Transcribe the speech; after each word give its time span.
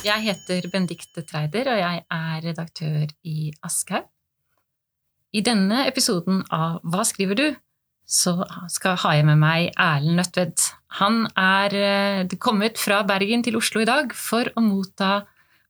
Jeg 0.00 0.24
heter 0.24 0.64
Bendikte 0.72 1.22
Treider, 1.28 1.68
og 1.74 1.78
jeg 1.80 2.04
er 2.08 2.44
redaktør 2.44 3.10
i 3.28 3.50
Aschehoug. 3.62 4.06
I 5.30 5.42
denne 5.46 5.84
episoden 5.86 6.40
av 6.50 6.80
Hva 6.88 7.04
skriver 7.06 7.38
du? 7.38 7.48
så 8.10 8.32
skal, 8.72 8.96
har 8.98 9.20
jeg 9.20 9.26
med 9.28 9.38
meg 9.38 9.68
Erlend 9.78 10.18
Nødtvedt. 10.18 10.64
Han 10.98 11.22
er 11.38 11.76
eh, 11.78 12.38
kommet 12.42 12.80
fra 12.82 13.04
Bergen 13.06 13.44
til 13.46 13.58
Oslo 13.60 13.84
i 13.84 13.86
dag 13.86 14.10
for 14.18 14.50
å 14.58 14.64
motta 14.64 15.20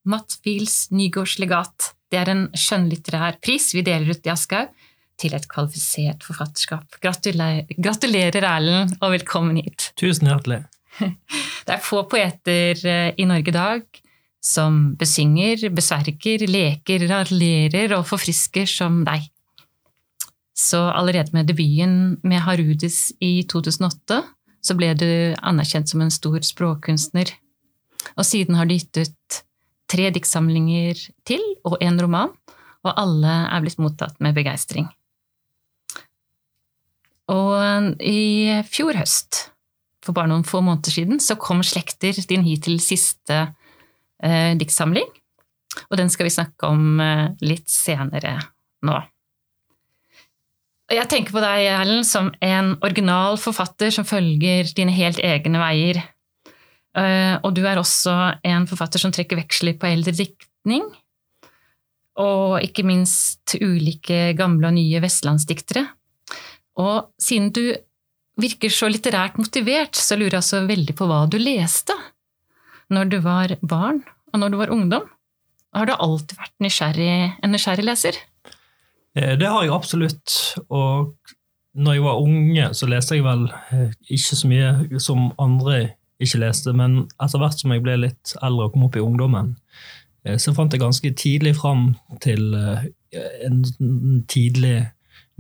Matt 0.09 0.39
Fiels 0.41 0.87
Nygårdslegat. 0.95 1.91
Det 2.09 2.17
er 2.23 2.33
en 2.33 2.47
skjønnlitterær 2.57 3.37
pris 3.45 3.69
vi 3.77 3.85
deler 3.85 4.15
ut 4.15 4.25
i 4.25 4.33
Aschehoug 4.33 4.73
til 5.21 5.37
et 5.37 5.45
kvalifisert 5.53 6.25
forfatterskap. 6.25 6.97
Gratulerer, 7.05 7.69
gratulerer, 7.77 8.47
Erlend, 8.55 8.97
og 9.03 9.13
velkommen 9.19 9.61
hit. 9.61 9.91
Tusen 10.01 10.31
hjertelig. 10.33 10.63
Det 11.67 11.75
er 11.77 11.85
få 11.85 12.07
poeter 12.09 12.81
eh, 12.89 13.11
i 13.21 13.29
Norge 13.29 13.53
i 13.53 13.59
dag 13.59 14.01
som 14.41 14.95
besynger, 14.97 15.69
besverger, 15.77 16.47
leker, 16.49 17.05
raljerer 17.11 17.93
og 17.99 18.07
forfrisker 18.09 18.69
som 18.69 19.03
deg. 19.05 19.29
Så 20.57 20.81
allerede 20.93 21.33
med 21.37 21.49
debuten 21.49 22.19
med 22.27 22.43
Harudis 22.45 23.11
i 23.21 23.41
2008 23.49 24.23
så 24.61 24.77
ble 24.77 24.93
du 24.99 25.11
anerkjent 25.41 25.89
som 25.89 26.03
en 26.05 26.13
stor 26.13 26.41
språkkunstner. 26.45 27.33
Og 28.17 28.27
siden 28.29 28.57
har 28.59 28.69
du 28.69 28.77
gitt 28.77 28.97
ut 29.01 29.41
tre 29.91 30.09
diktsamlinger 30.15 31.01
til 31.29 31.43
og 31.67 31.79
en 31.83 32.01
roman, 32.01 32.33
og 32.85 32.97
alle 32.97 33.37
er 33.49 33.63
blitt 33.65 33.81
mottatt 33.81 34.21
med 34.25 34.37
begeistring. 34.37 34.89
Og 37.31 37.95
i 38.03 38.61
fjor 38.67 38.97
høst, 38.99 39.47
for 40.05 40.17
bare 40.17 40.31
noen 40.33 40.47
få 40.49 40.63
måneder 40.65 40.97
siden, 40.97 41.21
så 41.23 41.37
kom 41.41 41.63
Slekter, 41.67 42.17
din 42.29 42.45
hittil 42.47 42.81
siste 42.83 43.51
eh, 44.23 44.53
diktsamling. 44.61 45.09
Og 45.89 45.99
den 46.01 46.11
skal 46.13 46.27
vi 46.27 46.35
snakke 46.35 46.69
om 46.69 47.01
eh, 47.03 47.27
litt 47.47 47.69
senere 47.71 48.37
nå. 48.87 48.99
Jeg 50.91 51.07
tenker 51.07 51.35
på 51.37 51.43
deg, 51.43 51.69
Erlend, 51.71 52.07
som 52.09 52.33
en 52.43 52.73
original 52.83 53.37
forfatter 53.39 53.93
som 53.95 54.07
følger 54.07 54.73
dine 54.75 54.95
helt 54.97 55.21
egne 55.23 55.61
veier. 55.63 56.01
Eh, 56.99 57.37
og 57.47 57.55
du 57.55 57.63
er 57.63 57.79
også 57.79 58.17
en 58.43 58.67
forfatter 58.67 59.03
som 59.03 59.15
trekker 59.15 59.39
veksler 59.39 59.79
på 59.79 59.87
eldre 59.87 60.17
diktning. 60.17 60.89
Og 62.21 62.59
ikke 62.67 62.83
minst 62.85 63.55
ulike 63.63 64.33
gamle 64.39 64.73
og 64.73 64.77
nye 64.81 65.03
vestlandsdiktere. 65.05 65.85
Og 66.83 67.13
siden 67.23 67.53
du 67.55 67.71
virker 68.41 68.73
så 68.73 68.89
litterært 68.91 69.39
motivert, 69.39 69.95
så 69.95 70.19
lurer 70.19 70.39
jeg 70.41 70.43
også 70.43 70.65
veldig 70.67 70.97
på 70.99 71.07
hva 71.07 71.23
du 71.31 71.39
leste 71.39 71.95
når 72.91 73.11
du 73.11 73.21
var 73.25 73.55
barn 73.63 74.03
og 74.33 74.43
når 74.43 74.53
du 74.53 74.57
var 74.61 74.75
ungdom. 74.75 75.07
Har 75.75 75.87
du 75.87 75.95
alltid 75.95 76.39
vært 76.39 76.57
nysgjerrig, 76.63 77.13
en 77.43 77.55
nysgjerrig 77.55 77.87
leser? 77.87 78.19
Eh, 79.15 79.37
det 79.39 79.47
har 79.47 79.63
jeg 79.65 79.75
absolutt. 79.75 80.37
Og 80.69 81.15
når 81.75 81.97
jeg 81.97 82.05
var 82.05 82.23
unge, 82.25 82.69
så 82.75 82.91
leste 82.91 83.19
jeg 83.19 83.27
vel 83.27 83.47
eh, 83.71 83.91
ikke 84.11 84.39
så 84.41 84.51
mye 84.51 85.01
som 85.03 85.31
andre 85.39 85.81
ikke 86.21 86.43
leste, 86.43 86.75
men 86.77 87.05
etter 87.23 87.41
hvert 87.41 87.63
som 87.63 87.73
jeg 87.73 87.83
ble 87.85 87.97
litt 88.03 88.35
eldre 88.45 88.69
og 88.69 88.75
kom 88.75 88.89
opp 88.89 88.99
i 88.99 89.05
ungdommen, 89.05 89.55
eh, 90.27 90.37
så 90.43 90.53
fant 90.57 90.75
jeg 90.75 90.83
ganske 90.83 91.15
tidlig 91.17 91.55
fram 91.61 91.95
til 92.23 92.53
en 93.47 93.63
tidlig 94.31 94.91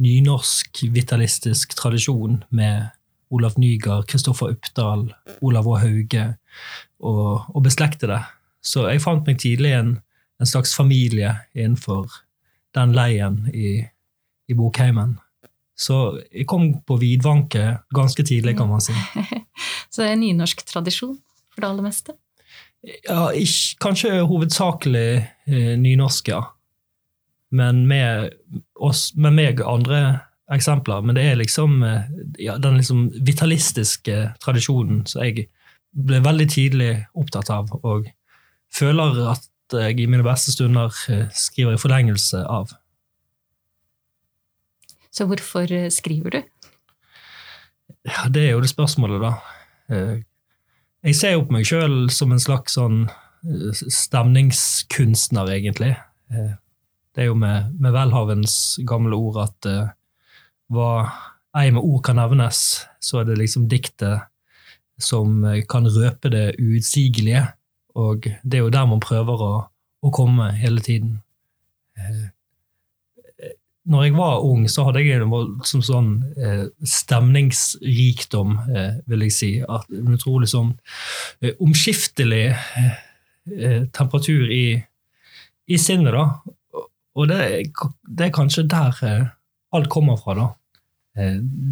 nynorsk 0.00 0.80
vitalistisk 0.94 1.76
tradisjon 1.78 2.40
med 2.50 2.88
Olav 3.30 3.58
Nygaard, 3.60 4.08
Kristoffer 4.10 4.56
Uppdal, 4.56 5.10
Olav 5.44 5.68
Å. 5.70 5.76
Hauge 5.84 6.24
og, 7.00 7.48
og 7.54 7.64
beslektede. 7.64 8.20
Så 8.60 8.86
jeg 8.90 9.02
fant 9.04 9.26
meg 9.26 9.40
tidlig 9.40 9.72
en, 9.76 9.94
en 10.40 10.48
slags 10.48 10.74
familie 10.76 11.34
innenfor 11.54 12.10
den 12.76 12.94
leien 12.94 13.42
i, 13.54 13.80
i 14.48 14.56
bokheimen. 14.56 15.16
Så 15.80 16.20
jeg 16.28 16.46
kom 16.48 16.74
på 16.86 16.98
vidvanke 17.00 17.78
ganske 17.96 18.24
tidlig, 18.26 18.58
kan 18.58 18.68
man 18.68 18.84
si. 18.84 18.94
Så 19.90 20.04
det 20.04 20.10
er 20.12 20.20
nynorsk 20.20 20.62
tradisjon 20.68 21.16
for 21.50 21.62
det 21.62 21.70
aller 21.70 21.86
meste? 21.86 22.16
Ja, 22.80 23.30
ikke, 23.36 23.76
kanskje 23.84 24.20
hovedsakelig 24.28 25.08
eh, 25.20 25.74
nynorsk, 25.80 26.30
ja. 26.32 26.42
Men 27.50 27.86
med, 27.90 28.36
oss, 28.78 29.10
med 29.16 29.34
meg 29.36 29.62
andre 29.66 30.20
eksempler. 30.52 31.02
Men 31.04 31.16
det 31.18 31.24
er 31.26 31.40
liksom 31.40 31.82
eh, 31.86 32.12
ja, 32.44 32.56
den 32.62 32.78
liksom 32.80 33.08
vitalistiske 33.26 34.20
tradisjonen 34.42 35.02
som 35.08 35.24
jeg 35.26 35.48
ble 35.90 36.20
veldig 36.22 36.46
tidlig 36.50 36.90
opptatt 37.18 37.50
av, 37.52 37.70
og 37.82 38.08
føler 38.74 39.22
at 39.32 39.46
jeg 39.74 40.00
i 40.02 40.08
mine 40.10 40.24
beste 40.26 40.54
stunder 40.54 40.94
eh, 41.10 41.28
skriver 41.36 41.76
i 41.76 41.80
forlengelse 41.80 42.42
av. 42.50 42.72
Så 45.10 45.26
hvorfor 45.30 45.70
eh, 45.74 45.90
skriver 45.90 46.36
du? 46.36 46.40
Ja, 48.06 48.28
Det 48.30 48.46
er 48.46 48.52
jo 48.54 48.62
det 48.62 48.72
spørsmålet, 48.72 49.22
da. 49.22 49.32
Eh, 49.94 50.22
jeg 51.06 51.16
ser 51.16 51.36
jo 51.36 51.44
på 51.46 51.56
meg 51.56 51.68
sjøl 51.68 52.10
som 52.12 52.32
en 52.32 52.42
slags 52.42 52.76
sånn 52.76 53.04
stemningskunstner, 53.72 55.48
egentlig. 55.54 55.94
Det 56.28 57.22
er 57.22 57.30
jo 57.30 57.38
med, 57.40 57.70
med 57.80 57.94
velhavens 57.94 58.76
gamle 58.84 59.16
ord 59.16 59.38
at 59.46 59.68
hva 60.68 60.90
ei 61.56 61.70
med 61.72 61.80
ord 61.80 62.02
kan 62.04 62.20
nevnes, 62.20 62.84
så 63.00 63.22
er 63.22 63.30
det 63.30 63.38
liksom 63.40 63.64
diktet 63.72 64.28
som 65.02 65.42
kan 65.70 65.88
røpe 65.88 66.30
det 66.32 66.54
uutsigelige. 66.60 67.46
Og 67.98 68.28
det 68.42 68.58
er 68.58 68.64
jo 68.64 68.72
der 68.72 68.86
man 68.86 69.02
prøver 69.02 69.42
å, 69.46 69.54
å 70.02 70.12
komme 70.14 70.50
hele 70.56 70.82
tiden. 70.84 71.18
Eh, 71.98 72.28
når 73.90 74.04
jeg 74.04 74.14
var 74.14 74.44
ung, 74.44 74.66
så 74.68 74.84
hadde 74.86 75.02
jeg 75.02 75.18
en 75.18 75.32
voldsom 75.32 75.82
sånn 75.84 76.10
eh, 76.38 76.66
stemningsrikdom, 76.86 78.54
eh, 78.70 79.00
vil 79.10 79.24
jeg 79.26 79.34
si. 79.34 79.50
At 79.64 79.88
en 79.94 80.14
utrolig 80.14 80.50
sånn 80.52 80.74
eh, 81.40 81.56
omskiftelig 81.62 82.44
eh, 82.52 83.82
temperatur 83.96 84.52
i, 84.52 84.64
i, 85.66 85.80
sinnet, 85.80 86.14
da. 86.14 86.26
Og 87.18 87.26
det, 87.30 87.40
det, 88.06 88.28
er 88.28 88.36
kanskje 88.36 88.68
der 88.70 89.02
eh, 89.06 89.26
alt 89.74 89.90
kommer 89.90 90.20
fra, 90.20 90.36
da. 90.38 90.48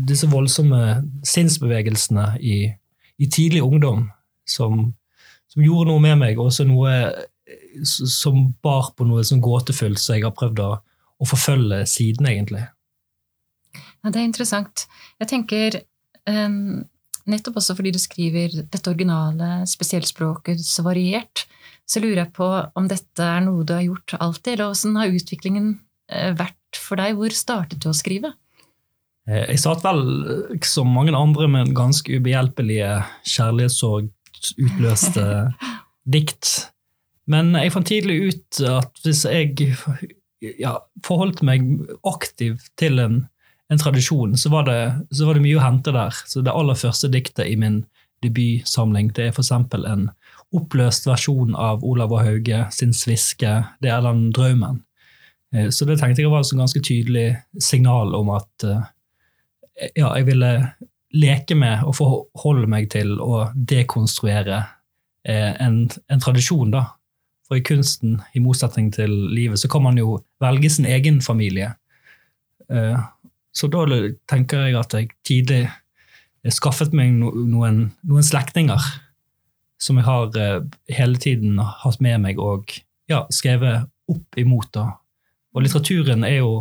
disse 0.08 0.26
voldsomme 0.28 0.98
sinnsbevegelsene 1.26 2.24
i, 2.42 2.56
i 3.18 3.26
tidlig 3.26 3.64
ungdom 3.64 4.06
som 4.48 4.92
som 5.48 5.64
gjorde 5.64 5.90
noe 5.90 6.02
med 6.02 6.18
meg, 6.20 6.38
og 6.38 6.50
også 6.50 6.66
noe 6.68 6.92
som 7.86 8.50
bar 8.64 8.92
på 8.96 9.06
noe 9.08 9.24
som 9.26 9.40
gåtefullt, 9.42 10.00
så 10.00 10.18
jeg 10.18 10.26
har 10.26 10.34
prøvd 10.36 10.60
å, 10.64 10.70
å 10.78 11.28
forfølge 11.28 11.80
siden, 11.88 12.28
egentlig. 12.28 12.66
Ja, 13.74 14.12
det 14.12 14.20
er 14.20 14.26
interessant. 14.26 14.84
Jeg 15.18 15.30
tenker 15.32 15.80
um, 16.28 16.84
nettopp 17.28 17.60
også 17.60 17.76
fordi 17.78 17.94
du 17.96 18.00
skriver 18.02 18.60
dette 18.60 18.92
originale 18.92 19.64
spesiellspråket 19.68 20.62
så 20.64 20.84
variert, 20.86 21.46
så 21.88 22.02
lurer 22.04 22.26
jeg 22.26 22.34
på 22.36 22.48
om 22.76 22.88
dette 22.90 23.24
er 23.24 23.40
noe 23.46 23.64
du 23.64 23.72
har 23.74 23.86
gjort 23.86 24.18
alltid, 24.20 24.54
eller 24.54 24.74
åssen 24.74 24.98
har 25.00 25.14
utviklingen 25.14 25.72
eh, 26.12 26.34
vært 26.36 26.76
for 26.76 27.00
deg? 27.00 27.16
Hvor 27.16 27.32
startet 27.32 27.80
du 27.80 27.88
å 27.88 27.96
skrive? 27.96 28.34
Eh, 29.28 29.44
jeg 29.52 29.60
satt 29.60 29.84
vel, 29.84 30.02
som 30.64 30.90
mange 30.94 31.14
andre, 31.16 31.48
med 31.50 31.68
en 31.68 31.76
ganske 31.76 32.18
ubehjelpelige 32.18 33.02
kjærlighetssorg 33.28 34.08
utløste 34.64 35.26
dikt. 36.14 36.70
Men 37.28 37.52
jeg 37.58 37.74
fant 37.74 37.88
tidlig 37.88 38.20
ut 38.30 38.60
at 38.64 39.02
hvis 39.04 39.26
jeg 39.28 39.76
ja, 40.60 40.78
forholdt 41.04 41.42
meg 41.44 41.66
aktivt 42.08 42.70
til 42.80 43.02
en, 43.02 43.20
en 43.68 43.80
tradisjon, 43.80 44.36
så 44.40 44.52
var, 44.54 44.68
det, 44.68 44.80
så 45.12 45.28
var, 45.28 45.36
det, 45.36 45.44
mye 45.44 45.58
å 45.58 45.64
hente 45.66 45.92
der. 45.92 46.22
Så 46.26 46.40
Det 46.46 46.54
aller 46.54 46.78
første 46.78 47.10
diktet 47.12 47.50
i 47.50 47.58
min 47.60 47.82
debutsamling 48.24 49.12
det 49.14 49.28
er 49.28 49.34
f.eks. 49.34 49.52
en 49.52 50.08
oppløst 50.56 51.04
versjon 51.06 51.52
av 51.58 51.84
Olav 51.84 52.14
og 52.14 52.24
Hauge 52.24 52.64
sin 52.72 52.94
'Sviske'. 52.96 53.58
Det 53.84 53.92
er 53.92 54.00
den 54.06 54.30
drømmen. 54.32 54.80
Eh, 55.54 55.68
så 55.68 55.84
det 55.84 55.98
tenkte 56.00 56.24
jeg 56.24 56.32
var 56.32 56.46
et 56.46 56.56
ganske 56.56 56.80
tydelig 56.80 57.28
signal 57.60 58.16
om 58.16 58.32
at 58.32 58.64
eh, 58.64 58.88
ja, 59.94 60.10
jeg 60.16 60.26
ville 60.28 60.52
leke 61.16 61.56
med 61.56 61.86
og 61.88 61.96
forholde 61.96 62.68
meg 62.70 62.90
til 62.92 63.16
å 63.22 63.48
dekonstruere 63.54 64.60
eh, 65.24 65.54
en, 65.62 65.84
en, 66.08 66.22
tradisjon, 66.22 66.72
da. 66.74 66.84
For 67.48 67.56
i 67.56 67.64
kunsten, 67.64 68.18
i 68.36 68.42
motsetning 68.44 68.90
til 68.92 69.12
livet, 69.32 69.60
så 69.62 69.70
kan 69.72 69.86
man 69.86 69.96
jo 69.96 70.18
velge 70.42 70.68
sin 70.72 70.88
egen 70.88 71.22
familie. 71.24 71.72
Eh, 72.68 72.98
så 73.56 73.70
da 73.72 73.86
tenker 74.28 74.66
jeg 74.66 74.76
at 74.78 74.94
jeg 74.94 75.12
tidlig 75.26 75.62
skaffet 76.54 76.92
meg 76.96 77.14
no, 77.16 77.32
noen, 77.48 77.88
noen 78.06 78.24
slektninger 78.24 78.82
som 79.80 79.98
jeg 79.98 80.06
har 80.08 80.36
eh, 80.38 80.60
hele 80.98 81.20
tiden 81.22 81.58
hatt 81.60 82.02
med 82.04 82.20
meg 82.24 82.40
og 82.42 82.72
ja, 83.08 83.24
skrevet 83.32 83.88
opp 84.10 84.40
imot. 84.40 84.72
da. 84.74 84.90
Og 85.54 85.64
litteraturen 85.64 86.26
er 86.26 86.40
jo 86.42 86.52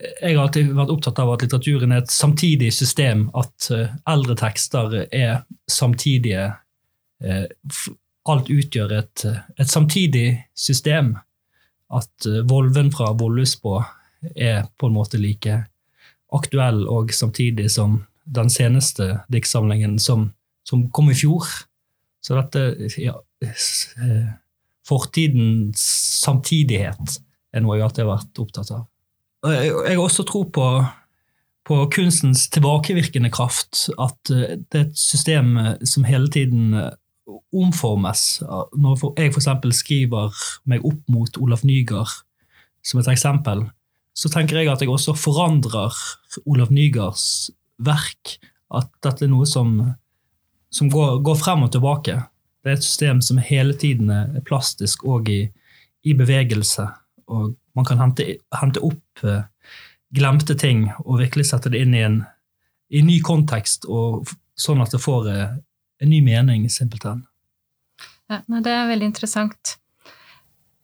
jeg 0.00 0.36
har 0.36 0.44
alltid 0.46 0.70
vært 0.76 0.92
opptatt 0.94 1.18
av 1.20 1.32
at 1.34 1.44
litteraturen 1.44 1.92
er 1.92 2.02
et 2.04 2.12
samtidig 2.12 2.70
system. 2.74 3.28
At 3.36 3.70
eh, 3.74 3.92
eldre 4.08 4.36
tekster 4.40 4.94
er 5.06 5.42
samtidige 5.70 6.46
eh, 7.24 7.46
alt 8.30 8.50
utgjør 8.52 8.94
et, 8.98 9.24
et 9.60 9.70
samtidig 9.70 10.28
system. 10.56 11.14
At 11.92 12.28
eh, 12.28 12.42
Volven 12.48 12.92
fra 12.94 13.12
Vollusbå 13.18 13.78
er 14.36 14.68
på 14.76 14.90
en 14.90 14.96
måte 14.96 15.20
like 15.20 15.62
aktuell 16.36 16.84
og 16.88 17.12
samtidig 17.14 17.70
som 17.72 18.04
den 18.30 18.50
seneste 18.52 19.24
diktsamlingen 19.32 19.98
som, 19.98 20.30
som 20.68 20.86
kom 20.94 21.10
i 21.10 21.16
fjor. 21.18 21.48
Så 22.20 22.36
dette 22.36 22.90
ja, 23.00 23.16
eh, 23.44 24.30
Fortidens 24.86 25.82
samtidighet 26.24 27.20
er 27.54 27.62
noe 27.62 27.76
jeg 27.76 27.84
alltid 27.86 28.04
har 28.04 28.16
vært 28.16 28.40
opptatt 28.42 28.72
av. 28.74 28.86
Jeg 29.46 29.96
har 29.96 30.02
også 30.02 30.26
tro 30.28 30.42
på, 30.52 30.66
på 31.64 31.76
kunstens 31.94 32.48
tilbakevirkende 32.52 33.30
kraft. 33.32 33.86
At 33.96 34.32
eh, 34.32 34.58
det 34.60 34.80
er 34.80 34.88
et 34.88 34.98
system 34.98 35.56
som 35.84 36.04
hele 36.04 36.28
tiden 36.32 36.74
omformes. 37.52 38.42
Når 38.76 39.14
jeg 39.18 39.34
f.eks. 39.34 39.48
skriver 39.78 40.42
meg 40.68 40.84
opp 40.86 41.02
mot 41.12 41.38
Olaf 41.40 41.64
Nygaard 41.66 42.22
som 42.86 43.00
et 43.00 43.10
eksempel, 43.12 43.66
så 44.16 44.30
tenker 44.32 44.58
jeg 44.58 44.70
at 44.70 44.82
jeg 44.82 44.90
også 44.90 45.14
forandrer 45.18 45.96
Olaf 46.44 46.72
Nygaards 46.74 47.50
verk. 47.80 48.36
At 48.70 48.90
dette 49.04 49.26
er 49.26 49.32
noe 49.32 49.46
som, 49.48 49.78
som 50.70 50.90
går, 50.92 51.20
går, 51.26 51.38
frem 51.40 51.64
og 51.66 51.72
tilbake. 51.74 52.18
Det 52.60 52.72
er 52.72 52.78
et 52.78 52.86
system 52.86 53.22
som 53.24 53.40
hele 53.42 53.74
tiden 53.78 54.10
er 54.12 54.42
plastisk 54.46 55.06
og 55.08 55.30
i, 55.32 55.42
i 56.04 56.14
bevegelse. 56.14 56.86
Og 57.30 57.54
man 57.80 57.88
kan 57.88 58.02
hente, 58.02 58.36
hente 58.60 58.82
opp 58.84 59.24
eh, 59.24 59.42
glemte 60.14 60.56
ting 60.58 60.88
og 61.04 61.20
virkelig 61.22 61.48
sette 61.50 61.72
det 61.72 61.82
inn 61.84 61.96
i 61.96 62.04
en, 62.04 62.20
i 62.90 63.02
en 63.02 63.10
ny 63.10 63.20
kontekst, 63.24 63.86
og, 63.88 64.30
sånn 64.60 64.82
at 64.84 64.94
det 64.94 65.02
får 65.02 65.28
eh, 65.32 65.58
en 66.00 66.12
ny 66.12 66.20
mening, 66.24 66.66
simpelthen. 66.72 67.24
Ja, 68.30 68.40
nei, 68.50 68.62
det 68.64 68.74
er 68.74 68.90
veldig 68.90 69.10
interessant. 69.10 69.76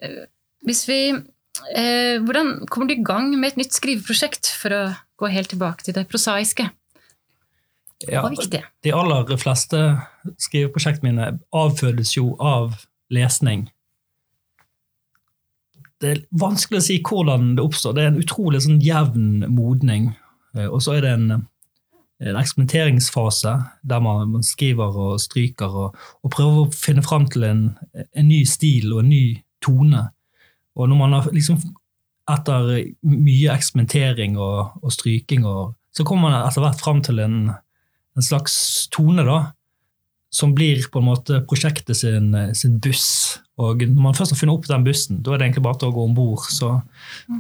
Eh, 0.03 0.25
hvis 0.67 0.85
vi 0.89 1.01
eh, 1.13 2.17
Hvordan 2.23 2.67
kommer 2.71 2.91
du 2.91 2.97
i 2.97 3.05
gang 3.07 3.31
med 3.37 3.53
et 3.53 3.61
nytt 3.63 3.77
skriveprosjekt, 3.77 4.51
for 4.61 4.75
å 4.75 4.83
gå 5.21 5.31
helt 5.33 5.53
tilbake 5.55 5.87
til 5.87 5.97
det 5.97 6.09
prosaiske? 6.11 6.69
Ja, 8.05 8.21
de 8.29 8.93
aller 8.93 9.39
fleste 9.41 9.79
skriveprosjektene 10.43 11.09
mine 11.09 11.29
avfødes 11.57 12.13
jo 12.19 12.35
av 12.43 12.75
lesning. 13.09 13.71
Det 16.03 16.09
er 16.13 16.25
vanskelig 16.37 16.81
å 16.83 16.85
si 16.85 17.01
hvordan 17.01 17.55
det 17.57 17.65
oppstår. 17.65 17.95
Det 17.97 18.05
er 18.05 18.11
en 18.13 18.21
utrolig 18.21 18.63
sånn 18.65 18.83
jevn 18.85 19.47
modning. 19.49 20.11
Eh, 20.57 20.69
og 20.69 20.83
så 20.85 20.97
er 20.97 21.07
det 21.07 21.13
en 21.17 21.47
en 22.19 22.37
eksperimenteringsfase 22.37 23.53
der 23.83 24.01
man, 24.01 24.31
man 24.31 24.45
skriver 24.45 24.97
og 24.97 25.21
stryker 25.21 25.69
og, 25.69 25.97
og, 26.23 26.31
prøver 26.33 26.63
å 26.63 26.71
finne 26.73 27.05
fram 27.05 27.27
til 27.33 27.45
en, 27.45 27.65
en, 27.93 28.29
ny 28.29 28.43
stil 28.49 28.95
og 28.95 29.03
en 29.03 29.11
ny 29.13 29.25
tone. 29.65 30.07
Og 30.77 30.89
når 30.89 31.01
man 31.01 31.17
har 31.17 31.29
liksom 31.33 31.61
etter 32.33 32.71
mye 33.07 33.53
eksperimentering 33.53 34.39
og, 34.41 34.81
og 34.83 34.95
stryking, 34.95 35.45
og, 35.47 35.77
så 35.95 36.05
kommer 36.09 36.31
man 36.31 36.41
etter 36.41 36.65
hvert 36.65 36.81
fram 36.81 37.03
til 37.05 37.21
en, 37.23 37.37
en, 37.53 38.25
slags 38.25 38.89
tone 38.93 39.25
da, 39.27 39.39
som 40.37 40.53
blir 40.57 40.83
på 40.93 41.01
en 41.01 41.09
måte 41.09 41.41
prosjektet 41.49 41.97
sin, 41.97 42.35
sin, 42.59 42.77
buss. 42.83 43.07
Og 43.63 43.87
når 43.87 44.03
man 44.05 44.17
først 44.17 44.35
har 44.35 44.41
funnet 44.41 44.59
opp 44.59 44.69
den 44.69 44.85
bussen, 44.85 45.23
da 45.25 45.33
er 45.33 45.41
det 45.41 45.47
egentlig 45.49 45.65
bare 45.65 45.81
til 45.81 45.89
å 45.89 45.97
gå 45.97 46.05
om 46.05 46.17
bord. 46.17 46.45
Så, 46.53 46.75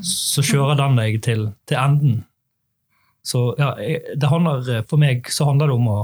så, 0.01 0.45
kjører 0.47 0.79
den 0.81 0.97
deg 0.97 1.19
til, 1.27 1.45
til 1.69 1.81
enden. 1.81 2.23
Så 3.27 3.51
ja, 3.61 3.75
det 4.17 4.31
handler, 4.31 4.65
eh, 4.71 4.87
For 4.89 5.03
meg 5.03 5.29
så 5.35 5.49
handler 5.49 5.69
det 5.69 5.77
om 5.77 5.91
å 5.91 6.01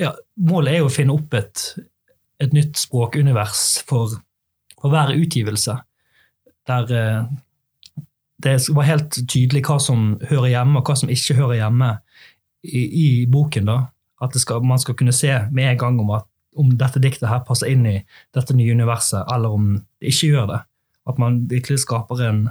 ja, 0.00 0.14
Målet 0.40 0.72
er 0.72 0.78
jo 0.80 0.88
å 0.88 0.94
finne 0.94 1.12
opp 1.12 1.34
et, 1.36 1.64
et 2.40 2.54
nytt 2.56 2.78
språkunivers 2.80 3.64
for, 3.88 4.14
for 4.80 4.94
hver 4.94 5.12
utgivelse. 5.12 5.74
Der 6.70 6.94
eh, 6.96 7.26
det 8.40 8.56
var 8.72 8.88
helt 8.88 9.18
tydelig 9.28 9.66
hva 9.66 9.76
som 9.82 10.14
hører 10.30 10.54
hjemme, 10.54 10.80
og 10.80 10.88
hva 10.88 10.96
som 10.96 11.10
ikke 11.12 11.36
hører 11.36 11.58
hjemme 11.58 11.90
i, 12.64 12.86
i 12.86 13.08
boken. 13.28 13.68
da. 13.68 13.80
At 14.20 14.36
skal, 14.36 14.64
man 14.66 14.80
skal 14.82 14.96
kunne 14.98 15.14
se 15.16 15.32
med 15.50 15.70
en 15.70 15.78
gang 15.80 16.00
om, 16.02 16.10
at, 16.18 16.26
om 16.58 16.74
dette 16.78 17.02
diktet 17.02 17.30
her 17.30 17.44
passer 17.46 17.70
inn 17.72 17.86
i 17.88 17.98
dette 18.36 18.56
nye 18.56 18.74
universet, 18.76 19.24
eller 19.32 19.56
om 19.56 19.70
det 20.00 20.12
ikke 20.12 20.34
gjør 20.34 20.50
det. 20.50 20.60
At 21.08 21.22
man 21.22 21.40
virkelig 21.50 21.80
skaper 21.86 22.20
en, 22.26 22.42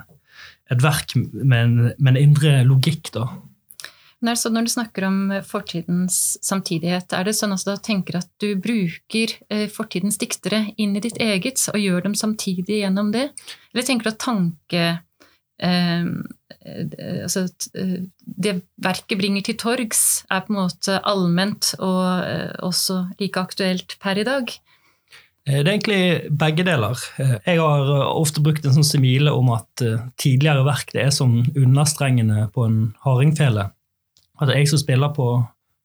et 0.73 0.81
verk 0.83 1.13
med 1.15 1.59
en, 1.59 1.77
med 1.97 2.15
en 2.15 2.21
indre 2.23 2.55
logikk. 2.65 3.13
da, 3.13 3.27
men 4.19 4.37
så 4.37 4.49
når 4.51 4.67
du 4.67 4.71
snakker 4.73 5.05
om 5.07 5.19
eh, 5.31 5.45
fortidens 5.45 6.37
samtidighet, 6.43 7.13
er 7.15 7.27
det 7.27 7.35
sånn 7.37 7.55
at 7.55 7.63
du 7.63 7.71
tenker 7.83 8.19
at 8.19 8.27
du 8.43 8.51
bruker 8.59 9.35
eh, 9.47 9.67
fortidens 9.71 10.19
diktere 10.19 10.65
inn 10.77 10.97
i 10.97 11.03
ditt 11.03 11.19
eget, 11.23 11.61
og 11.71 11.79
gjør 11.79 12.09
dem 12.09 12.17
samtidig 12.19 12.81
gjennom 12.81 13.13
det? 13.15 13.29
Eller 13.73 13.87
tenker 13.87 14.09
du 14.09 14.13
at 14.13 14.25
tanke 14.25 14.89
eh 15.59 16.11
altså, 17.23 17.47
Det 18.45 18.55
verket 18.81 19.19
bringer 19.19 19.45
til 19.45 19.57
torgs, 19.61 20.23
er 20.31 20.45
på 20.45 20.53
en 20.53 20.61
måte 20.61 20.99
allment 21.07 21.73
og 21.79 22.03
eh, 22.25 22.51
også 22.65 23.03
like 23.19 23.39
aktuelt 23.39 23.97
per 24.01 24.19
i 24.19 24.27
dag? 24.27 24.51
Det 25.49 25.55
er 25.55 25.71
egentlig 25.71 26.29
begge 26.37 26.65
deler. 26.67 26.99
Jeg 27.17 27.57
har 27.57 27.87
ofte 28.11 28.41
brukt 28.43 28.65
en 28.67 28.75
sånn 28.75 28.85
simile 28.85 29.31
om 29.33 29.49
at 29.55 29.81
tidligere 30.21 30.65
verk 30.67 30.91
det 30.93 31.07
er 31.07 31.13
som 31.15 31.39
understrengene 31.57 32.49
på 32.53 32.67
en 32.67 32.79
hardingfele 33.01 33.69
at 34.39 34.47
det 34.47 34.55
er 34.55 34.63
jeg 34.63 34.71
som 34.71 34.81
spiller 34.81 35.13
på, 35.15 35.27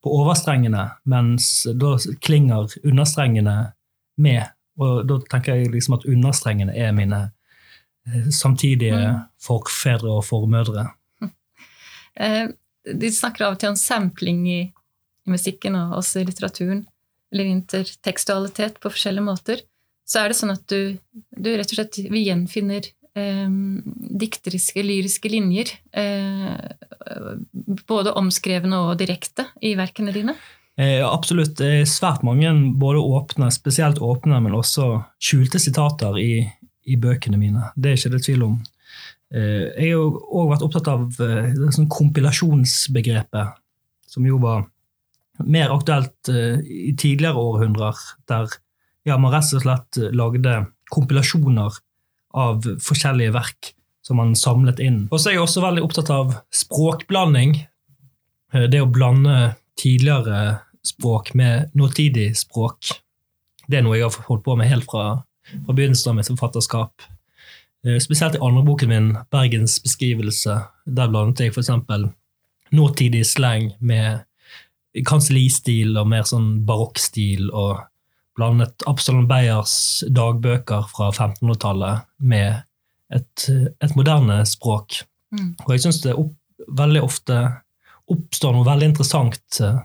på 0.02 0.16
overstrengene, 0.20 0.88
mens 1.10 1.66
da 1.80 1.96
klinger 2.22 2.70
understrengene 2.84 3.56
med. 4.22 4.52
Og 4.78 5.06
da 5.08 5.18
tenker 5.30 5.58
jeg 5.58 5.72
liksom 5.74 5.98
at 5.98 6.06
understrengene 6.10 6.74
er 6.74 6.94
mine 6.94 7.20
eh, 7.24 7.32
samtidige 8.34 8.98
mm. 8.98 9.22
forfedre 9.42 10.18
og 10.18 10.26
formødre. 10.28 10.90
Eh, 12.14 12.46
de 12.86 13.08
snakker 13.10 13.42
av 13.42 13.56
og 13.56 13.58
til 13.58 13.72
om 13.72 13.78
sampling 13.80 14.44
i, 14.46 14.60
i 15.26 15.32
musikken 15.32 15.74
og 15.74 15.96
også 15.98 16.20
i 16.20 16.28
litteraturen. 16.28 16.84
Eller 17.34 17.48
intertekstualitet 17.50 18.76
på 18.78 18.92
forskjellige 18.92 19.26
måter. 19.26 19.64
Så 20.06 20.20
er 20.20 20.30
det 20.30 20.36
sånn 20.38 20.52
at 20.54 20.62
du, 20.70 20.94
du 21.34 21.48
rett 21.50 21.72
og 21.72 21.78
slett 21.80 21.98
vi 22.12 22.26
gjenfinner 22.28 22.86
eh, 23.18 23.50
dikteriske, 24.22 24.84
lyriske 24.84 25.32
linjer. 25.32 25.74
Eh, 25.90 26.52
både 27.88 28.14
omskrevne 28.20 28.84
og 28.84 28.98
direkte 29.00 29.48
i 29.64 29.74
verkene 29.78 30.14
dine? 30.14 30.36
Eh, 30.78 31.00
absolutt. 31.06 31.58
Svært 31.88 32.22
mange 32.26 32.52
både 32.78 33.02
åpne, 33.02 33.50
spesielt 33.54 33.98
åpne, 34.02 34.42
men 34.44 34.54
også 34.58 34.92
skjulte 35.22 35.62
sitater 35.62 36.18
i, 36.20 36.44
i 36.86 36.96
bøkene 37.00 37.40
mine. 37.40 37.70
Det 37.76 37.90
er 37.90 37.98
ikke 37.98 38.14
det 38.14 38.22
tvil 38.26 38.46
om. 38.46 38.58
Eh, 39.34 39.70
jeg 39.80 39.94
har 39.94 40.18
òg 40.40 40.52
vært 40.52 40.64
opptatt 40.66 40.90
av 40.92 41.06
det 41.16 41.70
sånn 41.74 41.90
kompilasjonsbegrepet, 41.92 43.56
som 44.10 44.28
jo 44.28 44.38
var 44.42 44.66
mer 45.42 45.72
aktuelt 45.74 46.30
eh, 46.30 46.60
i 46.62 46.92
tidligere 46.98 47.40
århundrer, 47.40 47.98
der 48.30 48.52
ja, 49.04 49.18
man 49.18 49.34
rett 49.34 49.52
og 49.56 49.64
slett 49.64 50.00
lagde 50.14 50.60
kompilasjoner 50.94 51.80
av 52.34 52.66
forskjellige 52.82 53.34
verk 53.34 53.74
som 54.04 54.20
man 54.20 54.34
samlet 54.36 54.80
inn. 54.84 55.04
Og 55.10 55.20
så 55.20 55.30
er 55.30 55.38
jeg 55.38 55.46
også 55.46 55.64
veldig 55.64 55.84
opptatt 55.86 56.10
av 56.12 56.34
språkblanding. 56.54 57.56
Eh, 58.52 58.66
det 58.70 58.82
å 58.84 58.90
blande 58.90 59.54
tidligere 59.80 60.60
språk 60.84 61.32
med 61.34 61.72
nåtidig 61.74 62.34
språk. 62.36 62.92
Det 63.66 63.80
er 63.80 63.86
noe 63.86 63.96
jeg 63.96 64.10
har 64.10 64.26
holdt 64.28 64.44
på 64.44 64.56
med 64.60 64.68
helt 64.68 64.86
fra, 64.88 65.24
fra 65.66 65.74
begynnelsen 65.74 66.10
av 66.10 66.18
mitt 66.18 66.28
forfatterskap. 66.28 67.02
Eh, 67.86 67.98
spesielt 67.98 68.34
i 68.34 68.42
andre 68.42 68.62
boken 68.64 68.88
min, 68.88 69.16
'Bergens 69.30 69.82
beskrivelse', 69.82 70.60
der 70.86 71.08
blandet 71.08 71.40
jeg 71.40 71.52
f.eks. 71.52 71.70
nåtidig 72.72 73.26
slang 73.26 73.72
med 73.80 74.24
kansellistil 75.06 75.98
og 75.98 76.08
mer 76.08 76.22
sånn 76.22 76.64
barokkstil, 76.66 77.50
og 77.52 77.82
blandet 78.36 78.82
Absalon 78.86 79.28
Beyers 79.28 80.04
dagbøker 80.08 80.88
fra 80.90 81.10
1500-tallet 81.10 82.06
med 82.18 82.62
et, 83.14 83.48
et, 83.80 83.96
moderne 83.96 84.44
språk. 84.46 85.02
Mm. 85.34 85.54
Og 85.66 85.74
jeg 85.74 85.84
syns 85.84 86.00
det 86.02 86.14
opp, 86.18 86.34
veldig 86.68 87.02
ofte 87.02 87.40
oppstår 88.10 88.54
noe 88.54 88.66
veldig 88.66 88.90
interessant 88.92 89.60
eh, 89.60 89.80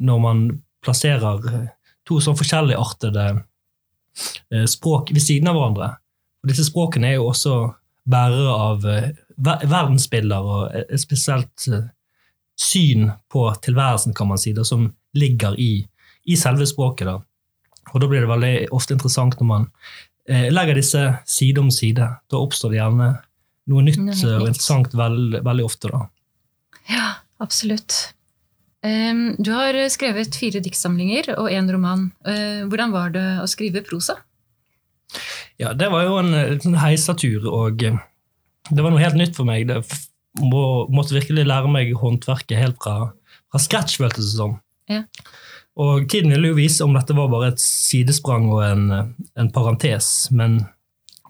når 0.00 0.18
man 0.22 0.42
plasserer 0.84 1.68
to 2.08 2.20
sånn 2.20 2.38
forskjelligartede 2.38 3.26
språk 4.66 5.12
ved 5.14 5.22
siden 5.22 5.48
av 5.50 5.56
hverandre. 5.56 5.88
Og 6.42 6.50
disse 6.50 6.64
språkene 6.66 7.10
er 7.10 7.18
jo 7.18 7.28
også 7.30 7.54
bærere 8.10 8.54
av 8.54 8.84
verdensbilder 9.38 10.48
og 10.54 10.74
et 10.74 11.00
spesielt 11.00 11.68
syn 12.60 13.10
på 13.32 13.46
tilværelsen, 13.64 14.14
kan 14.16 14.28
man 14.28 14.40
si, 14.40 14.52
det, 14.56 14.66
som 14.68 14.90
ligger 15.16 15.56
i, 15.60 15.86
i 16.24 16.36
selve 16.36 16.66
språket. 16.68 17.08
da. 17.08 17.18
Og 17.92 18.00
Da 18.00 18.08
blir 18.08 18.24
det 18.24 18.30
veldig 18.30 18.54
ofte 18.76 18.94
interessant 18.96 19.38
når 19.40 19.48
man 19.48 19.66
eh, 20.28 20.48
legger 20.52 20.78
disse 20.78 21.04
side 21.26 21.62
om 21.62 21.70
side. 21.74 22.06
Da 22.30 22.40
oppstår 22.40 22.74
det 22.74 22.80
gjerne 22.80 23.10
noe 23.70 23.86
nytt 23.86 24.00
og 24.26 24.48
interessant 24.48 24.94
veld, 24.98 25.40
veldig 25.46 25.66
ofte. 25.66 25.92
da. 25.92 26.04
Ja, 26.90 27.08
absolutt. 27.42 28.00
Du 28.80 29.50
har 29.52 29.76
skrevet 29.92 30.36
fire 30.40 30.62
diktsamlinger 30.64 31.34
og 31.34 31.50
én 31.52 31.66
roman. 31.68 32.06
Uh, 32.24 32.64
hvordan 32.64 32.94
var 32.94 33.10
det 33.12 33.24
å 33.42 33.48
skrive 33.50 33.82
prosa? 33.84 34.14
Ja, 35.60 35.74
det 35.76 35.90
var 35.92 36.06
jo 36.06 36.16
en, 36.20 36.32
en 36.34 36.78
heisatur, 36.80 37.44
og 37.50 37.82
eh, 37.84 37.98
det 38.70 38.80
var 38.80 38.92
noe 38.92 39.02
helt 39.02 39.18
nytt 39.18 39.36
for 39.36 39.48
meg. 39.48 39.66
Det 39.68 39.82
må, 40.40 40.86
måtte 40.92 41.16
virkelig 41.16 41.44
lære 41.48 41.70
meg 41.72 41.92
håndverket 42.00 42.56
helt 42.58 42.78
fra, 42.80 43.10
fra 43.50 43.60
scratch, 43.60 43.98
føltes 44.00 44.30
det 44.30 44.38
som. 44.38 44.56
Ja. 44.90 45.04
Og 45.80 46.08
tiden 46.10 46.32
ville 46.34 46.52
jo 46.52 46.58
vise 46.58 46.84
om 46.84 46.96
dette 46.96 47.16
var 47.16 47.30
bare 47.32 47.52
et 47.52 47.62
sidesprang 47.62 48.48
og 48.50 48.62
en, 48.66 48.86
en 49.38 49.50
parentes, 49.54 50.30
men 50.34 50.62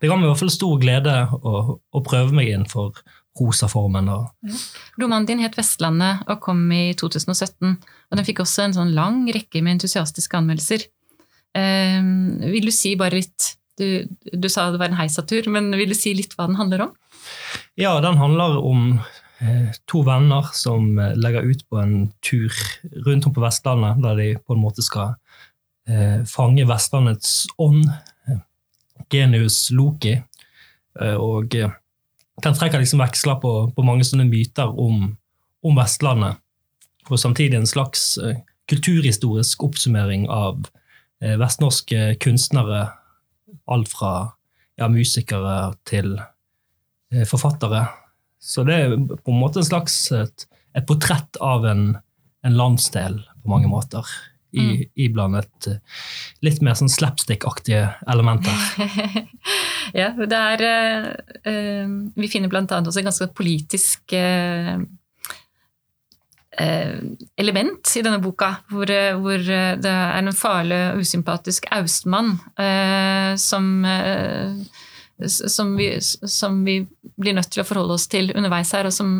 det 0.00 0.09
ga 0.09 0.16
meg 0.16 0.28
i 0.28 0.30
hvert 0.30 0.42
fall 0.45 0.52
stor 0.54 0.78
glede 0.80 1.16
å, 1.37 1.76
å 1.76 2.04
prøve 2.07 2.37
meg 2.37 2.52
inn 2.54 2.69
for 2.69 2.97
prosaformen. 3.39 4.07
Ja. 4.07 4.33
Romanen 5.01 5.27
din 5.27 5.43
het 5.43 5.57
'Vestlandet' 5.57 6.27
og 6.29 6.41
kom 6.41 6.73
i 6.73 6.95
2017. 6.95 7.79
og 8.11 8.17
Den 8.17 8.25
fikk 8.25 8.41
også 8.41 8.63
en 8.63 8.75
sånn 8.75 8.95
lang 8.95 9.29
rekke 9.33 9.63
med 9.63 9.79
entusiastiske 9.79 10.37
anmeldelser. 10.37 10.87
Eh, 11.55 12.03
vil 12.51 12.65
du 12.65 12.71
si 12.71 12.97
bare 12.97 13.21
litt 13.21 13.57
du, 13.79 14.05
du, 14.33 14.49
sa 14.49 14.71
det 14.71 14.79
var 14.79 14.91
en 14.91 15.01
heisatur, 15.01 15.49
men 15.49 15.71
vil 15.73 15.89
du 15.89 15.95
si 15.95 16.13
litt 16.15 16.35
hva 16.37 16.47
den 16.47 16.57
handler 16.57 16.83
om? 16.83 16.91
Ja, 17.81 18.01
den 18.01 18.19
handler 18.19 18.59
om 18.59 19.01
eh, 19.41 19.73
to 19.87 20.03
venner 20.03 20.51
som 20.53 20.99
eh, 20.99 21.17
legger 21.17 21.43
ut 21.43 21.65
på 21.69 21.81
en 21.81 22.13
tur 22.21 22.53
rundt 23.07 23.27
om 23.27 23.33
på 23.33 23.41
Vestlandet, 23.41 24.03
der 24.03 24.15
de 24.17 24.29
på 24.45 24.53
en 24.53 24.61
måte 24.61 24.83
skal 24.83 25.15
eh, 25.89 26.21
fange 26.29 26.67
Vestlandets 26.69 27.47
ånd, 27.57 27.89
genius 29.11 29.71
Loki. 29.71 30.19
Eh, 31.01 31.17
og 31.17 31.55
eh, 32.40 32.47
den 32.49 32.59
trekker 32.59 32.82
liksom 32.82 33.02
veksler 33.04 33.40
på, 33.42 33.54
på, 33.76 33.87
mange 33.87 34.06
sånne 34.09 34.26
myter 34.28 34.73
om, 34.73 35.12
om, 35.62 35.76
Vestlandet, 35.78 36.40
og 37.11 37.18
samtidig 37.18 37.59
en 37.59 37.68
slags 37.68 38.14
kulturhistorisk 38.70 39.64
oppsummering 39.66 40.28
av 40.30 40.68
vestnorske 41.20 42.14
kunstnere 42.23 42.85
alt 43.70 43.90
fra 43.90 44.12
ja, 44.80 44.88
musikere 44.88 45.73
til 45.88 46.16
eh, 46.18 47.26
forfattere. 47.28 47.87
Så 48.40 48.64
det 48.64 48.78
er 48.78 48.97
på 48.97 49.32
en 49.32 49.40
måte 49.40 49.61
en 49.61 49.68
slags 49.68 49.97
et, 50.16 50.47
et 50.76 50.87
portrett 50.88 51.40
av 51.44 51.66
en, 51.68 51.85
en, 52.47 52.56
landsdel 52.56 53.20
på 53.42 53.52
mange 53.52 53.68
måter. 53.70 54.06
I, 54.52 54.61
mm. 54.61 54.85
Iblandet 55.07 55.66
eh, 55.71 55.78
litt 56.42 56.62
mer 56.64 56.78
sånn 56.78 56.90
slapstick-aktige 56.90 57.85
elementer. 58.11 58.57
ja, 60.00 60.11
det 60.19 60.40
er 60.54 60.64
uh, 61.47 61.92
Vi 62.16 62.30
finner 62.30 62.50
annet 62.57 62.90
også 62.90 63.02
et 63.02 63.07
ganske 63.07 63.30
politisk 63.37 64.16
uh, 64.16 64.80
element 67.40 67.92
i 67.97 68.02
denne 68.04 68.19
boka, 68.21 68.50
hvor, 68.69 68.90
hvor, 69.23 69.47
det 69.80 69.92
er 69.95 70.19
en 70.19 70.35
farlig 70.37 70.80
og 70.90 71.04
usympatisk 71.07 71.71
austmann 71.73 72.35
uh, 72.59 73.33
som, 73.40 73.71
som, 75.25 75.73
vi, 75.78 75.92
som, 76.02 76.59
vi, 76.66 76.83
blir 77.16 77.38
nødt 77.38 77.52
til 77.54 77.62
å 77.62 77.69
forholde 77.69 77.97
oss 77.97 78.11
til 78.12 78.35
underveis 78.35 78.75
her. 78.76 78.90
og 78.90 78.97
Som, 78.99 79.14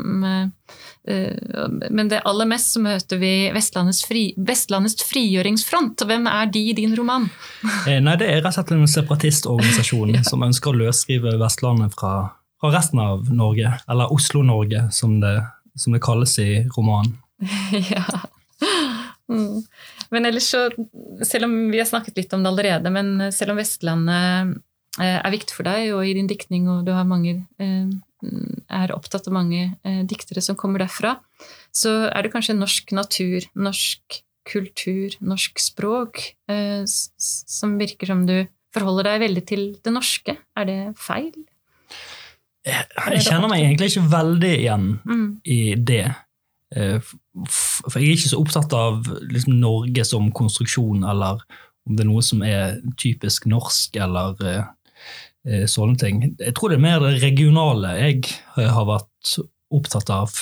men 1.07 2.11
det 2.11 2.19
aller 2.29 2.49
mest 2.51 2.75
så 2.75 2.83
møter 2.85 3.19
vi 3.23 3.31
Vestlandets, 3.55 4.03
fri, 4.05 4.25
Vestlandets 4.37 5.01
frigjøringsfront. 5.09 6.05
Hvem 6.07 6.29
er 6.29 6.51
de 6.53 6.65
i 6.71 6.75
din 6.77 6.93
roman? 6.99 7.31
Nei, 7.87 8.17
Det 8.21 8.29
er 8.29 8.43
rett 8.43 8.51
og 8.51 8.59
slett 8.59 8.75
en 8.77 8.85
separatistorganisasjon 8.91 10.13
ja. 10.19 10.25
som 10.29 10.45
ønsker 10.45 10.75
å 10.75 10.83
løsrive 10.83 11.39
Vestlandet 11.41 11.97
fra, 11.97 12.13
fra 12.61 12.75
resten 12.75 13.01
av 13.01 13.33
Norge, 13.33 13.73
eller 13.89 14.13
Oslo-Norge, 14.13 14.91
som 14.95 15.17
det 15.25 15.39
som 15.75 15.93
det 15.93 16.03
kalles 16.05 16.39
i 16.39 16.69
romanen. 16.77 17.17
ja. 17.95 18.05
Mm. 19.29 19.63
Men 20.11 20.27
ellers 20.27 20.51
så, 20.51 20.69
selv 21.23 21.45
om 21.45 21.71
vi 21.71 21.79
har 21.79 21.89
snakket 21.89 22.17
litt 22.17 22.33
om 22.33 22.43
det 22.43 22.51
allerede, 22.51 22.91
men 22.91 23.31
selv 23.33 23.55
om 23.55 23.61
Vestlandet 23.61 24.57
eh, 25.01 25.19
er 25.21 25.33
viktig 25.33 25.57
for 25.57 25.69
deg 25.69 25.93
og 25.95 26.07
i 26.07 26.15
din 26.19 26.31
diktning, 26.31 26.69
og 26.71 26.85
du 26.87 26.93
har 26.97 27.09
mange, 27.09 27.45
eh, 27.63 27.87
er 28.23 28.95
opptatt 28.95 29.29
av 29.31 29.37
mange 29.37 29.63
eh, 29.85 30.03
diktere 30.09 30.43
som 30.45 30.59
kommer 30.59 30.85
derfra, 30.85 31.17
så 31.73 32.11
er 32.11 32.27
det 32.27 32.33
kanskje 32.35 32.59
norsk 32.59 32.93
natur, 32.97 33.47
norsk 33.55 34.21
kultur, 34.51 35.15
norsk 35.21 35.61
språk 35.63 36.23
som 37.21 37.75
virker 37.79 38.09
som 38.09 38.25
du 38.27 38.49
forholder 38.75 39.07
deg 39.11 39.21
veldig 39.23 39.43
til 39.47 39.63
det 39.85 39.93
norske. 39.95 40.35
Er 40.59 40.67
det 40.67 40.79
feil? 40.99 41.37
Jeg 42.67 43.23
kjenner 43.25 43.49
meg 43.49 43.65
egentlig 43.65 43.93
ikke 43.93 44.09
veldig 44.13 44.51
igjen 44.57 44.89
mm. 45.05 45.29
i 45.49 45.61
det. 45.77 46.05
Eh, 46.77 47.01
for 47.49 47.99
jeg 47.99 48.13
er 48.13 48.19
ikke 48.19 48.31
så 48.31 48.41
opptatt 48.43 48.75
av 48.77 49.09
liksom, 49.31 49.57
Norge 49.63 50.05
som 50.07 50.29
konstruksjon, 50.37 51.07
eller 51.09 51.41
om 51.89 51.97
det 51.97 52.05
er 52.05 52.11
noe 52.11 52.23
som 52.25 52.45
er 52.47 52.79
typisk 53.01 53.49
norsk, 53.51 53.97
eller 53.97 54.37
eh, 54.45 54.61
eh, 54.61 54.69
sånne 55.41 55.97
ting. 55.97 56.19
Jeg 56.37 56.53
tror 56.57 56.69
det 56.69 56.77
er 56.77 56.83
mer 56.85 57.01
det 57.01 57.23
regionale 57.23 57.95
jeg 57.97 58.27
har 58.59 58.85
vært 58.85 59.39
opptatt 59.71 60.11
av. 60.13 60.35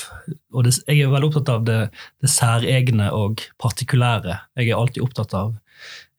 Og 0.53 0.65
det, 0.65 0.73
jeg 0.87 1.03
er 1.05 1.13
veldig 1.13 1.29
opptatt 1.29 1.51
av 1.53 1.65
det, 1.67 1.77
det, 2.21 2.31
særegne 2.33 3.09
og 3.15 3.43
partikulære. 3.61 4.35
Jeg 4.59 4.71
er 4.71 4.79
alltid 4.79 5.05
opptatt 5.05 5.35
av 5.37 5.53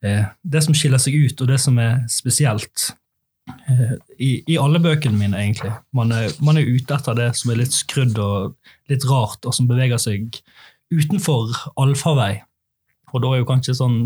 eh, 0.07 0.31
det 0.43 0.65
som 0.65 0.77
skiller 0.77 1.03
seg 1.03 1.19
ut, 1.19 1.43
og 1.43 1.51
det 1.51 1.59
som 1.63 1.79
er 1.83 2.01
spesielt. 2.13 2.93
I, 4.21 4.45
I, 4.47 4.59
alle 4.61 4.79
bøkene 4.83 5.19
mine, 5.19 5.39
egentlig. 5.39 5.73
Man 5.97 6.13
er, 6.15 6.31
man 6.45 6.61
er, 6.61 6.69
ute 6.69 6.95
etter 6.95 7.17
det 7.19 7.31
som 7.39 7.51
er 7.51 7.61
litt 7.63 7.75
skrudd 7.75 8.19
og 8.23 8.55
litt 8.93 9.07
rart, 9.11 9.43
og 9.43 9.57
som 9.57 9.69
beveger 9.71 10.01
seg 10.01 10.39
utenfor 10.95 11.57
allfarvei. 11.81 12.37
Og 13.11 13.25
da 13.25 13.33
er 13.33 13.43
jo 13.43 13.49
kanskje 13.49 13.75
sånn 13.81 13.99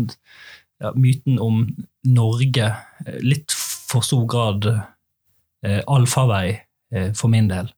ja, 0.81 0.91
myten 0.97 1.37
om 1.41 1.61
Norge 2.09 2.71
eh, 3.05 3.19
litt 3.21 3.53
for 3.85 4.05
stor 4.05 4.25
grad 4.29 4.67
eh, 4.69 5.81
allfarvei 5.87 6.55
eh, 6.93 7.11
for 7.17 7.31
min 7.31 7.49
del. 7.51 7.69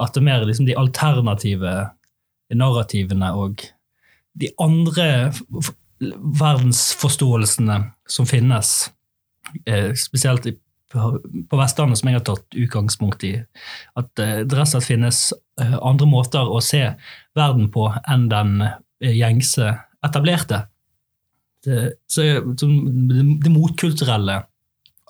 At 0.00 0.14
det 0.14 0.22
er 0.22 0.28
mer 0.30 0.46
liksom 0.48 0.66
de 0.68 0.78
alternative 0.78 1.74
narrativene 2.52 3.30
og 3.38 3.64
de 4.40 4.48
andre 4.60 5.32
verdensforståelsene 6.40 7.78
som 8.10 8.28
finnes, 8.28 8.90
eh, 9.66 9.92
spesielt 9.96 10.48
i 10.48 10.56
på 10.92 11.58
Vestlandet 11.58 12.00
som 12.00 12.10
jeg 12.10 12.18
har 12.18 12.26
tatt 12.26 12.58
utgangspunkt 12.58 13.24
i. 13.24 13.32
At 13.98 14.20
eh, 14.20 14.42
det 14.44 14.56
rett 14.56 14.66
og 14.66 14.72
slett 14.74 14.90
finnes 14.90 15.22
eh, 15.60 15.76
andre 15.80 16.08
måter 16.10 16.48
å 16.48 16.60
se 16.64 16.82
verden 17.38 17.70
på 17.72 17.88
enn 18.02 18.28
den 18.32 18.54
eh, 18.66 19.14
gjengse 19.14 19.70
etablerte. 20.04 20.66
Det, 21.62 21.94
så, 22.10 22.26
det 22.42 23.52
motkulturelle 23.54 24.40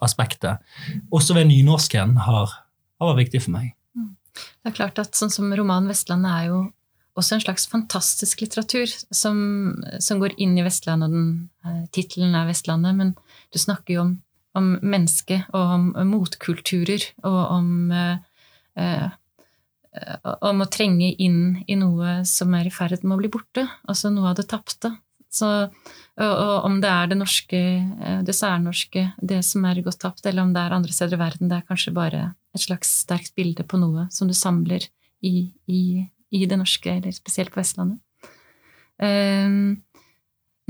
aspektet, 0.03 0.61
også 1.15 1.37
ved 1.39 1.49
nynorsken, 1.51 2.17
har, 2.27 2.53
har 3.01 3.13
vært 3.13 3.27
viktig 3.27 3.45
for 3.47 3.57
meg. 3.57 3.73
Mm. 3.97 4.13
Det 4.35 4.73
er 4.73 4.79
klart 4.79 5.01
at 5.03 5.19
sånn 5.19 5.33
som 5.33 5.53
romanen 5.53 5.91
'Vestlandet' 5.91 6.37
er 6.39 6.51
jo 6.51 6.61
også 7.19 7.37
en 7.37 7.45
slags 7.45 7.67
fantastisk 7.69 8.41
litteratur 8.41 8.89
som, 9.13 9.37
som 10.01 10.21
går 10.23 10.39
inn 10.41 10.57
i 10.57 10.65
Vestlandet, 10.65 11.11
og 11.11 11.17
den 11.17 11.89
tittelen 11.93 12.35
er 12.35 12.49
'Vestlandet', 12.49 12.97
men 12.97 13.17
du 13.53 13.59
snakker 13.61 13.95
jo 13.95 14.05
om 14.09 14.13
om 14.59 14.77
mennesket 14.85 15.49
og 15.57 15.75
om 15.77 15.89
motkulturer 16.11 17.05
og 17.25 17.41
om 17.57 17.69
eh, 17.97 18.17
eh, 18.77 19.09
om 20.41 20.65
å 20.65 20.71
trenge 20.73 21.11
inn 21.21 21.41
i 21.69 21.77
noe 21.77 22.23
som 22.29 22.55
er 22.57 22.69
i 22.69 22.73
ferd 22.73 23.03
med 23.05 23.17
å 23.17 23.21
bli 23.21 23.29
borte, 23.33 23.67
altså 23.85 24.09
noe 24.13 24.31
av 24.31 24.39
det 24.39 24.47
tapte. 24.49 24.95
Så, 25.33 25.49
og, 26.21 26.33
og, 26.33 26.57
om 26.69 26.75
det 26.83 26.91
er 26.93 27.09
det 27.09 27.17
norske, 27.17 27.59
eh, 27.59 28.19
det 28.27 28.35
særnorske, 28.37 29.07
det 29.25 29.41
som 29.49 29.65
er 29.65 29.81
gått 29.85 30.03
tapt, 30.03 30.27
eller 30.29 30.45
om 30.45 30.53
det 30.53 30.61
er 30.61 30.75
andre 30.77 30.93
steder 30.93 31.17
i 31.17 31.23
verden, 31.23 31.49
det 31.49 31.61
er 31.61 31.69
kanskje 31.71 31.95
bare 31.97 32.25
et 32.53 32.65
slags 32.67 32.91
sterkt 33.07 33.33
bilde 33.39 33.65
på 33.65 33.81
noe 33.81 34.07
som 34.13 34.29
du 34.29 34.37
samler 34.37 34.85
i, 35.25 35.49
i, 35.65 35.83
i 36.35 36.45
det 36.49 36.59
norske, 36.61 36.99
eller 36.99 37.17
spesielt 37.17 37.53
på 37.55 37.63
Vestlandet. 37.63 38.03
Um, 39.03 39.81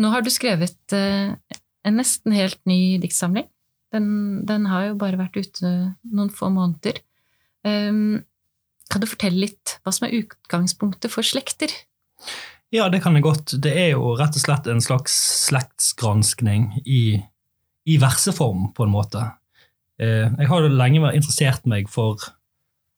nå 0.00 0.10
har 0.14 0.22
du 0.24 0.30
skrevet 0.32 0.94
uh, 0.94 1.34
en 1.82 1.98
nesten 1.98 2.32
helt 2.36 2.60
ny 2.68 2.96
diktsamling. 3.02 3.48
Den, 3.92 4.06
den, 4.48 4.68
har 4.70 4.86
jo 4.86 5.00
bare 5.00 5.18
vært 5.20 5.36
ute 5.42 5.72
noen 6.06 6.30
få 6.32 6.48
måneder. 6.54 7.02
Um, 7.66 8.22
kan 8.92 9.02
du 9.02 9.10
fortelle 9.10 9.42
litt 9.48 9.76
hva 9.82 9.92
som 9.92 10.06
er 10.06 10.20
utgangspunktet 10.22 11.12
for 11.12 11.26
slekter? 11.26 11.74
Ja, 12.72 12.88
det 12.88 13.02
kan 13.04 13.16
jeg 13.18 13.26
godt. 13.26 13.52
Det 13.60 13.72
er 13.76 13.90
jo 13.92 14.14
rett 14.16 14.36
og 14.38 14.40
slett 14.40 14.68
en 14.70 14.80
slags 14.80 15.12
slektsgranskning 15.44 16.70
i, 16.88 17.20
i 17.84 17.98
verseform, 18.00 18.70
på 18.72 18.86
en 18.86 18.94
måte. 18.94 19.26
Eh, 20.00 20.30
jeg 20.30 20.48
har 20.48 20.68
lenge 20.72 21.02
vært 21.02 21.18
interessert 21.18 21.68
meg 21.68 21.90
for 21.92 22.22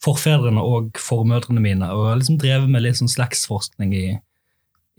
forfedrene 0.04 0.62
og 0.62 0.95
formødrene 1.00 1.64
mine, 1.64 1.88
og 1.90 2.12
har 2.12 2.21
liksom 2.21 2.38
drevet 2.38 2.71
med 2.71 2.85
litt 2.85 3.00
sånn 3.00 3.11
slektsforskning 3.11 3.97
i, 3.99 4.07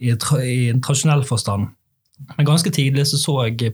i, 0.04 0.12
i 0.12 0.60
en 0.68 0.84
tradisjonell 0.84 1.24
forstand. 1.24 1.70
Men 2.36 2.48
ganske 2.48 2.72
tidlig 2.72 3.06
så, 3.08 3.20
så 3.20 3.38
jeg 3.46 3.72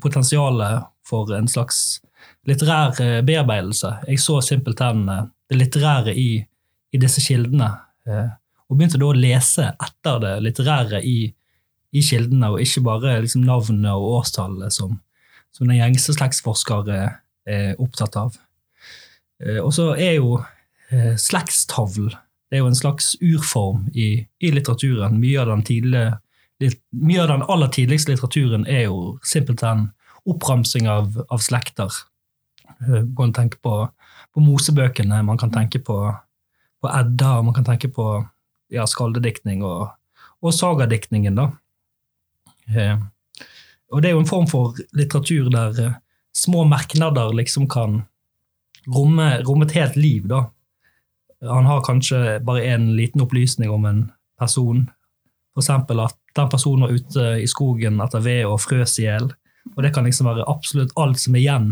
potensialet 0.00 0.88
for 1.08 1.28
en 1.36 1.48
slags 1.50 2.00
litterær 2.48 2.96
eh, 3.04 3.20
bearbeidelse. 3.26 3.98
Jeg 4.08 4.24
så 4.24 4.40
simpelthen 4.48 5.04
eh, 5.12 5.24
det 5.52 5.60
litterære 5.60 6.16
i, 6.16 6.30
i 6.88 7.04
disse 7.04 7.20
kildene. 7.20 7.74
Eh, 8.68 8.72
og 8.72 8.76
begynte 8.76 9.00
da 9.00 9.08
å 9.08 9.16
lese 9.16 9.70
etter 9.72 10.20
det 10.20 10.34
litterære 10.44 11.02
i, 11.02 11.32
i 11.92 12.02
kildene, 12.04 12.52
og 12.52 12.60
ikke 12.60 12.84
bare 12.84 13.20
liksom 13.24 13.46
navnet 13.48 13.94
og 13.94 14.20
årstallet 14.20 14.72
som, 14.72 15.00
som 15.52 15.68
den 15.68 15.80
gjengse 15.80 16.12
slektsforsker 16.12 16.92
er 16.92 17.80
opptatt 17.80 18.16
av. 18.20 18.36
Eh, 19.40 19.60
og 19.62 19.72
så 19.72 19.94
er 19.96 20.18
jo 20.18 20.38
eh, 20.90 21.16
slektstavl 21.16 22.12
en 22.50 22.74
slags 22.74 23.16
urform 23.20 23.88
i, 23.92 24.26
i 24.40 24.50
litteraturen. 24.50 25.18
Mye 25.20 25.42
av, 25.42 25.50
tidlige, 25.64 26.18
mye 26.96 27.22
av, 27.22 27.28
den 27.28 27.44
aller 27.48 27.72
tidligste 27.72 28.14
litteraturen 28.14 28.64
er 28.68 28.86
jo 28.86 29.18
simpelthen 29.24 29.90
oppramsing 30.28 30.88
av, 30.88 31.12
av 31.28 31.44
slekter. 31.44 31.92
Eh, 32.80 33.04
man 33.04 33.16
kan 33.16 33.36
tenke 33.42 33.60
på, 33.64 33.82
på, 34.32 34.44
Mosebøkene, 34.44 35.22
man 35.24 35.40
kan 35.40 35.52
tenke 35.52 35.80
på, 35.84 35.98
på 36.80 36.92
Edda, 36.92 37.38
man 37.42 37.56
kan 37.56 37.68
tenke 37.68 37.92
på 37.92 38.08
ja, 38.72 38.86
skaldediktning 38.86 39.64
og, 39.66 39.88
og 40.42 40.54
sagadiktningen. 40.54 41.38
da. 41.38 41.48
Eh, 42.74 42.98
og 43.92 44.02
det 44.02 44.10
er 44.10 44.16
jo 44.16 44.22
en 44.22 44.30
form 44.30 44.46
for 44.50 44.76
litteratur 44.96 45.48
der 45.52 45.80
eh, 45.84 45.96
små 46.36 46.64
merknader 46.68 47.32
liksom 47.36 47.68
kan 47.70 48.02
romme, 48.86 49.30
romme 49.46 49.66
et 49.68 49.76
helt 49.78 49.96
liv. 49.96 50.28
da. 50.28 50.46
Han 51.40 51.66
har 51.66 51.84
kanskje 51.86 52.38
bare 52.44 52.64
en 52.74 52.92
liten 52.96 53.22
opplysning 53.22 53.70
om 53.70 53.84
en 53.84 54.06
person. 54.38 54.88
F.eks. 55.56 55.70
at 55.70 56.16
den 56.36 56.48
personen 56.48 56.86
var 56.86 56.94
ute 56.94 57.26
i 57.42 57.46
skogen 57.50 58.00
etter 58.00 58.22
ved 58.22 58.46
og 58.46 58.60
frøs 58.62 58.98
i 58.98 59.08
hjel. 59.08 59.30
Og 59.76 59.82
det 59.82 59.92
kan 59.94 60.06
liksom 60.06 60.28
være 60.30 60.46
absolutt 60.48 60.94
alt 60.96 61.20
som 61.20 61.36
er 61.36 61.44
igjen 61.44 61.70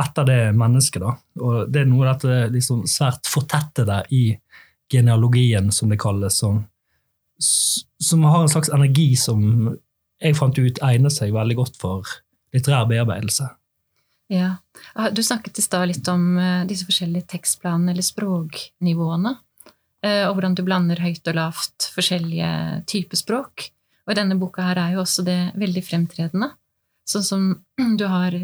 etter 0.00 0.26
det 0.28 0.40
mennesket. 0.56 1.02
da. 1.02 1.16
Og 1.40 1.72
Det 1.72 1.82
er 1.82 1.90
noe 1.90 2.06
av 2.06 2.18
dette 2.18 2.52
liksom 2.54 2.84
svært 2.90 3.28
fortettede 3.30 4.02
i 4.14 4.36
genealogien, 4.92 5.72
som 5.72 5.90
det 5.90 5.98
kalles, 6.00 6.38
som, 6.38 6.64
som 7.98 8.24
har 8.24 8.42
en 8.42 8.52
slags 8.52 8.70
energi 8.72 9.12
som 9.18 9.76
jeg 10.22 10.36
fant 10.38 10.58
ut 10.58 10.82
egner 10.84 11.12
seg 11.12 11.34
veldig 11.34 11.56
godt 11.58 11.78
for 11.80 12.08
litterær 12.54 12.88
bearbeidelse. 12.88 13.50
Ja. 14.32 14.56
Ah, 14.94 15.10
du 15.10 15.22
snakket 15.22 15.58
i 15.58 15.62
stad 15.62 15.86
litt 15.88 16.08
om 16.10 16.38
eh, 16.38 16.64
disse 16.66 16.86
forskjellige 16.88 17.28
tekstplanene, 17.36 17.92
eller 17.92 18.06
språknivåene. 18.06 19.36
Eh, 20.06 20.24
og 20.26 20.36
hvordan 20.36 20.56
du 20.56 20.64
blander 20.66 21.00
høyt 21.02 21.26
og 21.30 21.38
lavt 21.38 21.90
forskjellige 21.94 22.50
typer 22.90 23.20
språk. 23.20 23.68
Og 24.06 24.14
i 24.14 24.18
denne 24.18 24.38
boka 24.38 24.64
her 24.66 24.80
er 24.80 24.96
jo 24.96 25.04
også 25.04 25.24
det 25.26 25.38
veldig 25.58 25.84
fremtredende. 25.86 26.50
Sånn 27.06 27.26
som 27.26 27.46
du 28.00 28.06
har 28.10 28.34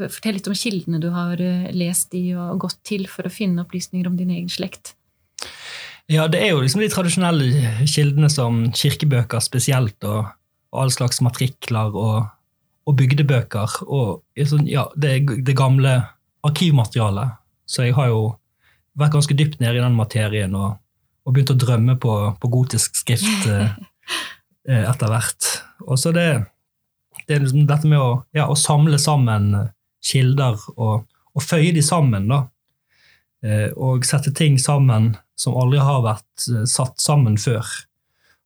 Fortell 0.00 0.38
litt 0.38 0.48
om 0.48 0.56
kildene 0.56 1.02
du 1.02 1.10
har 1.14 1.40
eh, 1.42 1.70
lest 1.74 2.14
i 2.18 2.30
og 2.36 2.60
gått 2.62 2.80
til 2.86 3.08
for 3.10 3.26
å 3.26 3.34
finne 3.34 3.64
opplysninger 3.64 4.06
om 4.10 4.18
din 4.18 4.32
egen 4.36 4.50
slekt. 4.52 4.94
Ja, 6.10 6.26
det 6.26 6.40
er 6.42 6.52
jo 6.54 6.60
liksom 6.64 6.82
de 6.82 6.90
tradisjonelle 6.90 7.86
kildene 7.86 8.30
som 8.32 8.64
kirkebøker 8.74 9.42
spesielt, 9.44 9.98
og, 10.02 10.32
og 10.74 10.84
all 10.84 10.90
slags 10.94 11.20
matrikler 11.22 11.94
og 11.94 12.28
og 12.88 12.96
bygdebøker 12.98 13.80
og 13.86 14.46
sånn, 14.48 14.66
ja, 14.68 14.86
det, 14.98 15.22
det, 15.44 15.54
gamle 15.58 16.00
arkivmaterialet. 16.46 17.36
Så 17.68 17.86
jeg 17.86 17.96
har 17.98 18.10
jo 18.10 18.22
vært 18.98 19.14
ganske 19.14 19.36
dypt 19.38 19.60
nede 19.62 19.78
i 19.78 19.84
den 19.84 19.98
materien 19.98 20.56
og, 20.58 20.80
og 21.24 21.34
begynt 21.34 21.52
å 21.54 21.58
drømme 21.60 21.96
på, 22.02 22.14
på 22.40 22.50
gotisk 22.50 22.98
skrift 22.98 23.46
eh, 23.50 23.76
eh, 24.70 24.86
etter 24.88 25.12
hvert. 25.12 25.50
Og 25.86 26.00
så 26.00 26.14
det, 26.16 26.26
det 27.26 27.36
er 27.36 27.44
liksom 27.44 27.68
dette 27.70 27.90
med 27.90 28.00
å, 28.02 28.10
ja, 28.36 28.48
å, 28.50 28.58
samle 28.58 28.98
sammen 29.00 29.52
kilder 30.04 30.58
og, 30.76 31.06
og 31.36 31.44
føye 31.44 31.74
de 31.76 31.84
sammen. 31.84 32.30
da. 32.32 32.42
Eh, 33.44 33.68
og 33.76 34.08
sette 34.08 34.34
ting 34.36 34.58
sammen 34.60 35.12
som 35.40 35.56
aldri 35.56 35.80
har 35.82 36.04
vært 36.04 36.48
eh, 36.50 36.66
satt 36.68 37.00
sammen 37.00 37.38
før. 37.40 37.64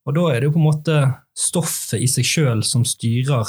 Og 0.04 0.18
da 0.18 0.26
er 0.30 0.40
det 0.40 0.50
jo 0.50 0.56
på 0.56 0.60
en 0.60 0.68
måte 0.68 0.98
stoffet 1.34 2.02
i 2.04 2.08
seg 2.10 2.26
sjøl 2.28 2.60
som 2.66 2.84
styrer 2.86 3.48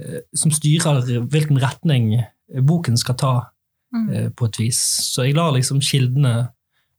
Eh, 0.00 0.20
som 0.36 0.52
styrer 0.54 1.02
hvilken 1.30 1.58
retning 1.60 2.12
boken 2.66 2.98
skal 2.98 3.16
ta, 3.18 3.34
mm. 3.94 4.08
Eh, 4.10 4.28
på 4.30 4.46
et 4.46 4.60
vis. 4.60 4.80
Så 5.12 5.26
jeg 5.26 5.36
lar 5.36 5.52
liksom 5.54 5.80
kildene 5.84 6.50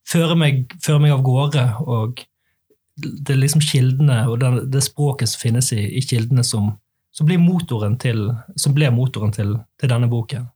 føre 0.07 0.35
meg, 0.35 0.65
føre 0.83 1.01
meg 1.03 1.15
av 1.15 1.23
gårde, 1.25 1.65
og 1.87 2.23
det 3.01 3.33
er 3.33 3.39
liksom 3.39 3.63
kildene 3.63 4.25
og 4.29 4.41
det, 4.41 4.51
det 4.73 4.83
språket 4.83 5.31
som 5.31 5.41
finnes 5.45 5.71
i, 5.73 5.81
i 5.97 6.01
kildene, 6.03 6.43
som, 6.45 6.73
som, 7.15 7.27
blir 7.29 7.39
motoren 7.41 7.95
til, 8.01 8.27
som 8.59 8.75
ble 8.75 8.91
motoren 8.93 9.31
til, 9.33 9.55
til 9.79 9.93
denne 9.93 10.09
boken. 10.11 10.49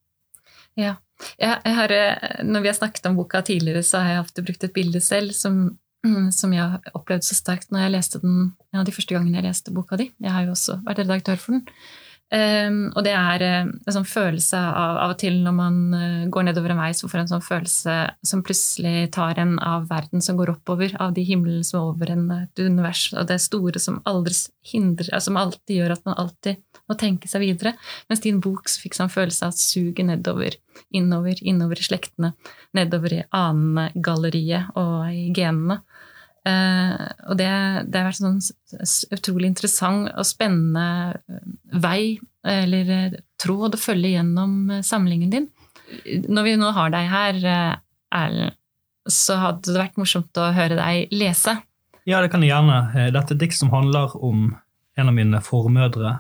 Ja. 0.77 0.97
Har, 1.39 1.91
eh, 1.91 2.43
når 2.43 2.63
vi 2.63 2.69
har 2.71 2.77
snakket 2.77 3.05
om 3.09 3.17
boka 3.19 3.41
tidligere, 3.41 3.83
så 3.83 4.03
har 4.03 4.15
jeg 4.15 4.23
ofte 4.25 4.45
brukt 4.45 4.63
et 4.67 4.73
bilde 4.75 5.01
selv 5.03 5.35
som, 5.37 5.77
som 6.39 6.53
jeg 6.53 6.63
har 6.63 6.95
opplevd 6.97 7.27
så 7.27 7.37
sterkt 7.37 7.71
når 7.71 7.85
jeg 7.85 7.95
leste 7.95 8.23
den 8.23 8.51
ja, 8.75 8.83
de 8.83 8.95
første 8.95 9.15
gangene 9.15 9.39
jeg 9.39 9.47
leste 9.47 9.75
boka 9.75 9.99
di. 10.01 10.09
Jeg 10.21 10.35
har 10.35 10.47
jo 10.47 10.55
også 10.55 10.81
vært 10.85 11.05
redaktør 11.05 11.39
for 11.41 11.57
den. 11.57 11.65
Um, 12.33 12.87
og 12.97 13.03
det 13.05 13.11
er 13.13 13.43
uh, 13.45 13.67
en 13.69 13.93
sånn 13.93 14.07
følelse 14.09 14.57
av 14.57 14.97
av 15.03 15.11
og 15.13 15.19
til 15.21 15.35
når 15.45 15.53
man 15.53 15.75
uh, 15.93 16.23
går 16.33 16.47
nedover 16.47 16.73
en 16.73 16.79
vei, 16.81 16.87
så 16.97 17.05
får 17.05 17.21
en 17.21 17.29
sånn 17.29 17.43
følelse 17.45 17.97
som 18.25 18.41
plutselig 18.43 19.11
tar 19.13 19.37
en 19.43 19.53
av 19.61 19.85
verden 19.91 20.23
som 20.25 20.39
går 20.39 20.55
oppover, 20.55 20.95
av 20.97 21.13
de 21.13 21.21
himmelen 21.27 21.61
som 21.63 21.83
er 21.83 21.91
over 21.91 22.13
en, 22.15 22.25
et 22.47 22.63
univers, 22.65 23.05
og 23.13 23.29
det 23.29 23.37
store 23.45 23.81
som 23.83 24.01
aldri 24.09 24.33
hindrer, 24.65 25.13
som 25.21 25.37
alltid 25.37 25.77
gjør 25.77 25.93
at 25.99 26.09
man 26.09 26.17
alltid 26.25 26.63
må 26.89 26.97
tenke 26.97 27.29
seg 27.29 27.45
videre. 27.45 27.75
Mens 28.09 28.25
din 28.25 28.41
bok 28.41 28.73
så 28.73 28.81
fikk 28.81 28.97
sånn 28.97 29.13
følelse 29.13 29.45
av 29.45 29.53
suget 29.61 30.09
nedover, 30.09 30.57
innover, 30.97 31.37
innover 31.45 31.81
i 31.81 31.85
slektene, 31.85 32.33
nedover 32.73 33.19
i 33.19 33.23
anengalleriet 33.37 34.73
og 34.81 35.13
i 35.13 35.29
genene. 35.29 35.83
Uh, 36.45 37.07
og 37.31 37.39
det, 37.39 37.47
det, 37.89 37.97
har 37.97 38.05
vært 38.05 38.21
en 38.21 38.35
sånn 38.37 39.15
utrolig 39.15 39.47
interessant 39.49 40.11
og 40.13 40.27
spennende 40.29 41.15
eh, 41.17 41.47
vei, 41.81 42.19
eller 42.45 42.91
eh, 42.93 43.15
tråd, 43.41 43.73
å 43.73 43.81
følge 43.81 44.11
gjennom 44.13 44.75
samlingen 44.85 45.31
din. 45.33 45.47
Når 46.29 46.45
vi 46.45 46.53
nå 46.61 46.69
har 46.75 46.93
deg 46.93 47.09
her, 47.09 47.41
Erlend, 48.13 48.53
så 49.09 49.39
hadde 49.41 49.69
det 49.69 49.81
vært 49.81 49.99
morsomt 50.01 50.37
å 50.41 50.51
høre 50.53 50.77
deg 50.77 51.11
lese. 51.13 51.55
Ja, 52.05 52.21
det 52.21 52.31
kan 52.33 52.45
jeg 52.45 52.53
gjerne. 52.53 53.09
Dette 53.13 53.33
er 53.35 53.41
dikt 53.41 53.57
som 53.57 53.73
handler 53.73 54.13
om 54.17 54.47
en 54.97 55.11
av 55.11 55.13
mine 55.13 55.41
formødre, 55.45 56.15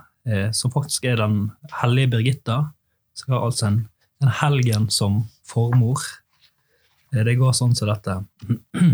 som 0.53 0.73
faktisk 0.73 1.07
er 1.09 1.17
den 1.21 1.39
hellige 1.81 2.13
Birgitta. 2.13 2.59
Så 3.17 3.25
jeg 3.25 3.33
har 3.33 3.47
altså 3.47 3.67
en, 3.71 3.79
en 4.21 4.33
helgen 4.41 4.85
som 4.93 5.23
formor. 5.45 6.05
Det 7.09 7.37
går 7.41 7.57
sånn 7.57 7.73
som 7.77 7.89
dette. 7.89 8.19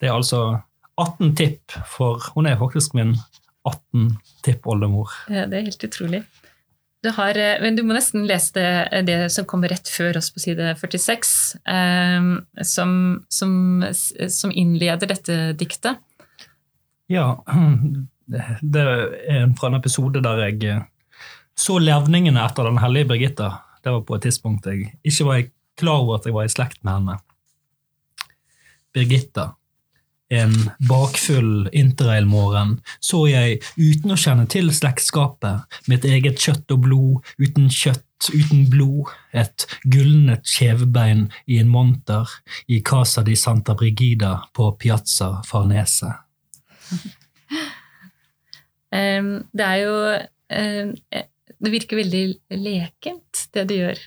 Det 0.00 0.08
er 0.08 0.16
altså 0.16 0.58
18 1.00 1.34
tipp, 1.36 1.72
for 1.88 2.22
hun 2.34 2.46
er 2.46 2.58
faktisk 2.60 2.94
min 2.96 3.16
18 3.68 4.14
tipp-oldemor. 4.44 5.12
Det 5.28 5.52
er 5.52 5.66
helt 5.66 5.84
utrolig. 5.84 6.22
Du, 7.02 7.08
har, 7.16 7.36
eh, 7.38 7.56
men 7.62 7.76
du 7.76 7.82
må 7.86 7.94
nesten 7.96 8.26
lese 8.28 8.52
det, 8.58 9.02
det, 9.08 9.18
som 9.32 9.46
kommer 9.48 9.72
rett 9.72 9.88
før 9.88 10.18
oss 10.20 10.28
på 10.34 10.42
side 10.42 10.74
46, 10.76 11.32
eh, 11.64 12.28
som, 12.68 12.92
som, 13.32 13.52
som, 13.92 14.52
innleder 14.52 15.08
dette 15.08 15.38
diktet. 15.60 16.02
Ja, 17.10 17.40
det 18.62 18.84
er 18.84 19.48
fra 19.58 19.70
en 19.70 19.80
episode 19.80 20.22
der 20.24 20.44
jeg 20.44 20.60
eh, 20.68 20.84
så 21.60 21.80
levningene 21.80 22.44
etter 22.44 22.68
Den 22.68 22.80
hellige 22.80 23.10
Birgitta. 23.10 23.50
Det 23.80 23.92
var 23.92 24.04
på 24.04 24.16
et 24.16 24.28
tidspunkt 24.28 24.68
jeg 24.68 24.92
ikke 25.00 25.26
var 25.28 25.42
klar 25.80 26.04
over 26.04 26.20
at 26.20 26.28
jeg 26.28 26.36
var 26.36 26.48
i 26.48 26.52
slekt 26.52 26.84
med 26.84 26.98
henne. 26.98 27.16
Birgitta, 28.92 29.54
En 30.30 30.52
bakfull 30.86 31.66
interrailmorgen 31.74 32.76
så 33.02 33.24
jeg, 33.26 33.58
uten 33.74 34.14
å 34.14 34.18
kjenne 34.20 34.46
til 34.50 34.70
slektskapet, 34.74 35.66
mitt 35.90 36.06
eget 36.06 36.38
kjøtt 36.38 36.70
og 36.70 36.84
blod, 36.84 37.32
uten 37.42 37.66
kjøtt, 37.74 38.30
uten 38.30 38.68
blod, 38.70 39.10
et 39.34 39.66
gulnet 39.90 40.46
kjevebein 40.46 41.26
i 41.50 41.58
en 41.58 41.72
monter 41.72 42.30
i 42.70 42.78
Casa 42.86 43.24
di 43.26 43.34
Santa 43.34 43.74
Brigida 43.74 44.36
på 44.54 44.70
Piazza 44.78 45.40
Farnese. 45.48 46.14
Um, 48.90 49.44
det 49.54 49.62
er 49.62 49.76
jo 49.84 49.96
um, 50.50 50.88
Det 51.62 51.70
virker 51.70 52.00
veldig 52.00 52.24
lekent, 52.58 53.44
det 53.54 53.68
du 53.70 53.76
gjør. 53.76 54.00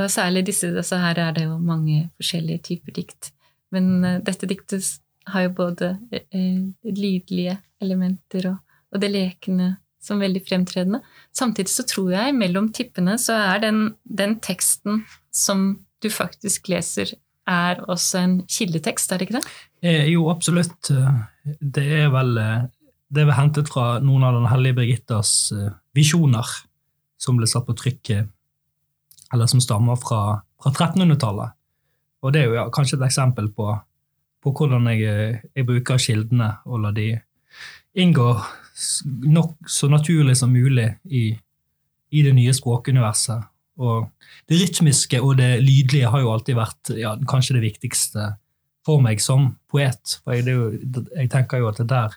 Og 0.00 0.08
særlig 0.08 0.46
disse 0.48 0.70
altså 0.70 1.02
Her 1.02 1.20
er 1.20 1.34
det 1.36 1.44
jo 1.44 1.58
mange 1.60 2.06
forskjellige 2.16 2.62
typer 2.70 2.96
dikt. 2.96 3.32
Men 3.74 3.90
uh, 4.00 4.20
dette 4.24 4.48
diktet 4.48 4.86
har 5.30 5.46
jo 5.46 5.54
både 5.56 5.94
uh, 6.12 6.62
lydlige 6.86 7.56
elementer 7.82 8.48
og, 8.52 8.76
og, 8.92 9.00
det 9.02 9.10
lekende 9.12 9.76
som 10.02 10.22
veldig 10.22 10.42
fremtredende. 10.48 11.02
Samtidig 11.34 11.70
så 11.70 11.84
tror 11.86 12.10
jeg 12.14 12.34
mellom 12.34 12.72
tippene 12.74 13.14
så 13.22 13.36
er 13.38 13.62
den, 13.62 13.82
den 14.02 14.38
teksten 14.42 15.04
som 15.30 15.84
du 16.02 16.10
faktisk 16.10 16.72
leser, 16.72 17.14
er 17.46 17.78
også 17.90 18.18
en 18.18 18.34
kildetekst, 18.50 19.12
er 19.12 19.18
det 19.18 19.28
ikke 19.28 19.38
det? 19.38 19.52
Eh, 19.82 20.08
jo, 20.10 20.28
absolutt. 20.30 20.90
Det 21.58 21.86
er 22.02 22.10
vel 22.14 22.34
det 23.12 23.24
er 23.24 23.34
hentet 23.36 23.70
fra 23.70 23.98
noen 24.02 24.24
av 24.26 24.34
Den 24.38 24.48
hellige 24.50 24.78
Birgittas 24.78 25.52
visjoner, 25.94 26.48
som 27.20 27.38
ble 27.38 27.46
satt 27.50 27.66
på 27.66 27.76
trykket, 27.78 28.30
eller 29.32 29.50
som 29.50 29.62
stammer 29.62 29.98
fra, 30.00 30.40
fra 30.62 30.72
1300-tallet. 30.72 31.54
Og 32.22 32.34
det 32.34 32.42
er 32.42 32.50
jo 32.50 32.58
ja, 32.60 32.66
kanskje 32.72 32.98
et 33.00 33.06
eksempel 33.08 33.50
på, 33.54 33.68
på 34.42 34.52
hvordan 34.56 34.88
jeg, 34.90 35.38
jeg, 35.54 35.66
bruker 35.68 36.00
kildene 36.02 36.50
og 36.66 36.82
lar 36.82 36.96
de 36.96 37.14
inngå 37.94 38.28
nok 39.30 39.68
så 39.68 39.88
naturlig 39.92 40.36
som 40.40 40.52
mulig 40.52 40.88
i, 41.04 41.28
i 42.10 42.22
det 42.24 42.32
nye 42.34 42.54
språkuniverset. 42.56 43.44
Og 43.82 44.08
det 44.50 44.58
rytmiske 44.60 45.20
og 45.22 45.36
det 45.40 45.54
lydlige 45.62 46.10
har 46.10 46.22
jo 46.22 46.32
alltid 46.32 46.58
vært 46.58 46.92
ja, 46.98 47.14
kanskje 47.28 47.58
det 47.58 47.66
viktigste 47.66 48.32
for 48.86 49.02
meg 49.04 49.22
som 49.22 49.52
poet. 49.70 50.18
For 50.22 50.36
jeg, 50.36 50.48
jo, 50.50 50.72
jeg 51.14 51.30
tenker 51.32 51.62
jo 51.62 51.70
at 51.70 51.80
det 51.80 51.88
der 51.92 52.16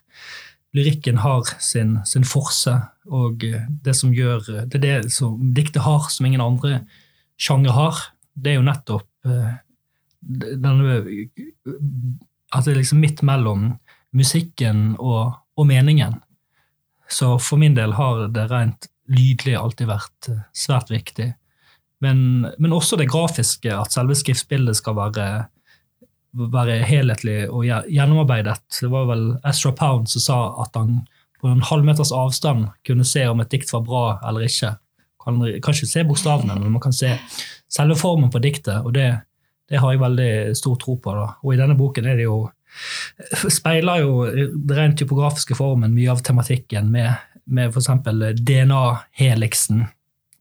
lyrikken 0.75 1.21
har 1.23 1.47
sin, 1.63 1.99
sin 2.07 2.25
forse, 2.27 2.73
og 3.05 3.43
det 3.85 3.93
som 3.95 4.13
gjør 4.13 4.65
Det 4.65 4.79
er 4.79 4.83
det 4.83 5.13
som 5.13 5.53
diktet 5.55 5.85
har 5.85 6.09
som 6.09 6.25
ingen 6.25 6.43
andre 6.43 6.81
sjangre 7.37 7.75
har. 7.75 8.01
Det 8.33 8.51
er 8.51 8.59
jo 8.59 8.65
nettopp 8.67 9.07
uh, 9.29 9.53
denne 10.25 10.99
At 12.53 12.65
det 12.65 12.73
er 12.73 12.79
liksom 12.79 13.01
midt 13.03 13.21
mellom 13.25 13.73
musikken 14.15 14.95
og, 14.99 15.35
og, 15.57 15.65
meningen. 15.67 16.19
Så 17.11 17.35
for 17.39 17.61
min 17.61 17.75
del 17.75 17.93
har 17.97 18.27
det 18.33 18.47
rent 18.49 18.87
lydlig 19.11 19.55
alltid 19.59 19.89
vært 19.89 20.29
svært 20.55 20.89
viktig. 20.89 21.33
Men, 22.01 22.47
men, 22.57 22.73
også 22.73 22.97
det 22.99 23.09
grafiske, 23.11 23.69
at 23.71 23.93
selve 23.93 24.15
skriftbildet 24.17 24.77
skal 24.79 24.97
være 24.97 25.27
være 26.35 26.81
helhetlig 26.83 27.45
og 27.47 27.63
gjennomarbeidet. 27.63 28.59
Det 28.81 28.89
var 28.91 29.05
vel 29.07 29.27
Ezra 29.47 29.71
Pound 29.75 30.09
som 30.11 30.23
sa 30.23 30.39
at 30.65 30.75
han 30.75 31.05
på 31.41 31.51
en 31.51 31.63
halvmeters 31.63 32.11
avstand 32.15 32.67
kunne 32.87 33.05
se 33.07 33.25
om 33.29 33.39
et 33.39 33.51
dikt 33.51 33.71
var 33.73 33.85
bra 33.87 34.03
eller 34.27 34.47
ikke. 34.47 34.73
Man 35.25 35.39
kan 35.63 35.73
ikke 35.73 35.89
se 35.89 36.03
bokstavene, 36.05 36.57
men 36.59 36.73
man 36.73 36.83
kan 36.83 36.93
se 36.93 37.15
selve 37.71 37.97
formen 37.97 38.29
på 38.31 38.41
diktet, 38.43 38.83
og 38.85 38.93
det, 38.93 39.07
det 39.69 39.81
har 39.81 39.93
jeg 39.93 40.01
veldig 40.01 40.31
stor 40.57 40.77
tro 40.81 40.97
på. 41.01 41.15
Da. 41.17 41.27
Og 41.43 41.53
i 41.53 41.59
denne 41.59 41.77
boken 41.77 42.07
er 42.09 42.19
det 42.19 42.27
jo 42.27 42.43
speiler 43.57 44.03
jo 44.03 44.25
den 44.27 44.75
rent 44.75 44.99
typografiske 44.99 45.55
formen 45.57 45.95
mye 45.95 46.11
av 46.11 46.23
tematikken 46.25 46.91
med, 46.91 47.13
med 47.45 47.71
f.eks. 47.71 47.91
DNA-heliksen. 48.41 49.85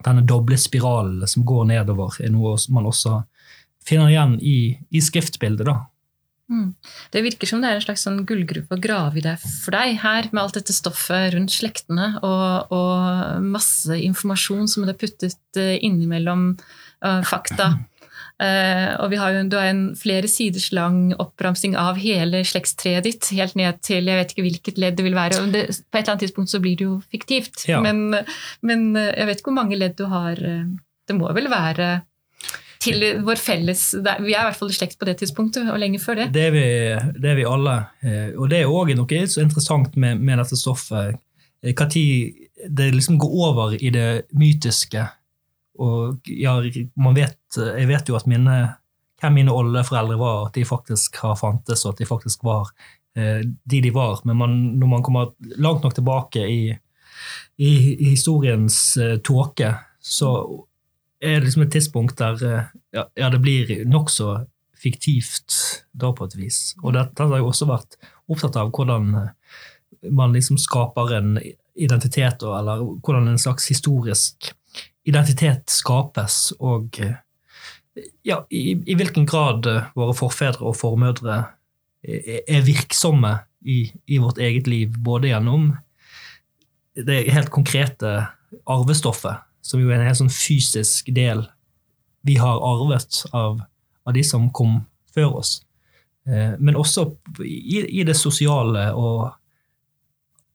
Denne 0.04 0.24
doble 0.28 0.58
spiralen 0.60 1.24
som 1.30 1.46
går 1.46 1.70
nedover, 1.70 2.18
er 2.20 2.34
noe 2.34 2.56
man 2.74 2.90
også 2.90 3.22
finner 3.84 4.10
igjen 4.10 4.38
i, 4.42 4.58
i 4.90 5.02
skriftbildet. 5.04 5.68
da. 5.68 5.78
Mm. 6.50 6.74
Det 7.10 7.22
virker 7.24 7.48
som 7.48 7.62
det 7.62 7.70
er 7.70 7.78
en 7.78 7.84
slags 7.86 8.02
sånn 8.04 8.18
gullgruppe 8.28 8.76
å 8.76 8.80
grave 8.82 9.16
i 9.16 9.24
det 9.24 9.38
for 9.40 9.72
deg 9.72 9.96
her, 10.02 10.28
med 10.32 10.42
alt 10.42 10.58
dette 10.58 10.76
stoffet 10.76 11.32
rundt 11.32 11.54
slektene 11.54 12.10
og, 12.20 12.74
og 12.74 13.44
masse 13.44 13.96
informasjon 13.96 14.68
som 14.68 14.84
er 14.84 14.98
puttet 15.00 15.60
uh, 15.60 15.72
innimellom 15.80 16.50
uh, 16.52 17.22
fakta. 17.24 17.70
Uh, 18.42 18.98
og 18.98 19.12
vi 19.12 19.18
har 19.20 19.30
jo, 19.30 19.42
Du 19.46 19.54
har 19.54 19.68
en 19.70 19.84
flere 19.94 20.26
siders 20.26 20.72
lang 20.74 21.12
oppramsing 21.22 21.76
av 21.78 22.00
hele 22.02 22.40
slektstreet 22.42 23.06
ditt, 23.06 23.28
helt 23.30 23.54
ned 23.54 23.78
til 23.86 24.10
jeg 24.10 24.18
vet 24.18 24.34
ikke 24.34 24.46
hvilket 24.48 24.80
ledd 24.82 24.98
det 24.98 25.06
vil 25.06 25.14
være. 25.14 25.44
Det, 25.52 25.66
på 25.70 25.98
et 25.98 26.02
eller 26.02 26.16
annet 26.16 26.26
tidspunkt 26.26 26.50
så 26.50 26.62
blir 26.64 26.80
det 26.80 26.88
jo 26.88 26.96
fiktivt. 27.14 27.68
Ja. 27.70 27.78
Men, 27.84 28.18
men, 28.66 28.90
jeg 28.96 29.28
vet 29.28 29.38
ikke 29.38 29.52
hvor 29.52 29.62
mange 29.62 29.78
ledd 29.78 29.94
du 30.00 30.08
har. 30.10 30.40
Det 31.04 31.14
må 31.14 31.30
vel 31.36 31.46
være 31.52 31.92
til 32.84 33.04
vår 33.24 33.40
felles 33.40 33.82
Vi 33.96 34.34
er 34.34 34.42
i 34.42 34.46
hvert 34.48 34.58
fall 34.58 34.72
i 34.72 34.76
slekt 34.76 34.98
på 35.00 35.08
det 35.08 35.18
tidspunktet, 35.22 35.68
og 35.70 35.80
lenge 35.80 36.00
før 36.02 36.22
det. 36.22 36.30
Det 36.34 36.46
er 36.48 36.54
vi, 36.54 36.66
det 37.20 37.32
er 37.32 37.38
vi 37.38 37.46
alle. 37.48 37.76
Eh, 38.04 38.30
og 38.36 38.50
det 38.52 38.62
er 38.62 38.72
òg 38.72 38.94
noe 38.98 39.26
så 39.30 39.44
interessant 39.44 39.96
med, 40.00 40.20
med 40.20 40.40
dette 40.42 40.58
stoffet. 40.60 41.20
Når 41.64 41.98
eh, 42.00 42.42
det 42.64 42.90
liksom 42.94 43.18
går 43.20 43.36
over 43.48 43.76
i 43.78 43.92
det 43.94 44.26
mytiske. 44.36 45.06
Og 45.82 46.28
ja, 46.30 46.54
vet, 46.60 47.38
jeg 47.56 47.88
vet 47.90 48.08
jo 48.08 48.18
at 48.18 48.28
mine, 48.30 48.58
hvem 49.20 49.40
mine 49.40 49.54
oldeforeldre 49.54 50.18
var, 50.20 50.46
at 50.48 50.58
de 50.58 50.66
faktisk 50.68 51.18
har 51.24 51.38
fantes, 51.40 51.84
og 51.84 51.94
at 51.94 52.02
de 52.02 52.08
faktisk 52.08 52.44
var 52.46 52.70
eh, 53.16 53.42
de 53.42 53.80
de 53.82 53.90
var. 53.94 54.20
Men 54.24 54.38
man, 54.38 54.56
når 54.78 54.92
man 54.92 55.02
kommer 55.02 55.34
langt 55.56 55.82
nok 55.82 55.94
tilbake 55.94 56.46
i, 56.46 56.62
i, 57.56 57.72
i 57.94 58.12
historiens 58.12 58.96
eh, 58.96 59.18
tåke, 59.18 59.74
så 60.00 60.30
er 61.24 61.38
det 61.38 61.48
liksom 61.48 61.66
et 61.66 61.72
tidspunkt 61.72 62.18
der 62.20 62.42
eh, 62.44 62.72
ja, 62.94 63.06
ja 63.18 63.30
det 63.32 63.42
blir 63.42 63.76
nokså 63.88 64.44
fiktivt 64.84 65.54
da 65.92 66.12
på 66.12 66.28
et 66.28 66.36
vis. 66.38 66.74
Og 66.82 66.94
dette 66.96 67.24
har 67.24 67.38
jeg 67.38 67.46
også 67.46 67.68
vært 67.70 67.96
opptatt 68.28 68.58
av 68.60 68.72
hvordan 68.74 69.14
eh, 69.20 69.30
man 70.12 70.34
liksom 70.36 70.58
skaper 70.60 71.14
en 71.16 71.38
identitet, 71.74 72.42
eller 72.44 72.82
hvordan 73.02 73.30
en 73.32 73.40
slags 73.40 73.66
historisk 73.72 74.52
identitet 75.08 75.70
skapes, 75.70 76.52
og 76.60 77.00
eh, 77.02 77.16
ja, 78.26 78.42
i, 78.50 78.74
i 78.86 78.96
hvilken 78.98 79.26
grad 79.28 79.68
våre 79.94 80.14
forfedre 80.16 80.66
og 80.66 80.78
formødre 80.80 81.44
er 82.04 82.64
virksomme 82.66 83.30
i, 83.64 83.86
i, 84.06 84.18
vårt 84.20 84.38
eget 84.42 84.66
liv, 84.68 84.98
både 85.00 85.30
gjennom 85.30 85.70
det 86.94 87.22
helt 87.32 87.48
konkrete 87.54 88.26
arvestoffet 88.68 89.40
som 89.64 89.80
jo 89.80 89.88
er 89.88 90.02
en 90.02 90.08
helt 90.08 90.20
sånn 90.20 90.32
fysisk 90.32 91.08
del 91.16 91.46
vi 92.24 92.36
har 92.40 92.60
arvet 92.64 93.22
av, 93.32 93.62
av 94.04 94.16
de 94.16 94.24
som 94.24 94.50
kom 94.52 94.82
før 95.14 95.40
oss. 95.40 95.56
Eh, 96.28 96.54
men 96.58 96.76
også 96.76 97.06
i, 97.44 97.80
i, 97.84 98.04
det 98.04 98.16
sosiale, 98.16 98.90
og 98.96 99.32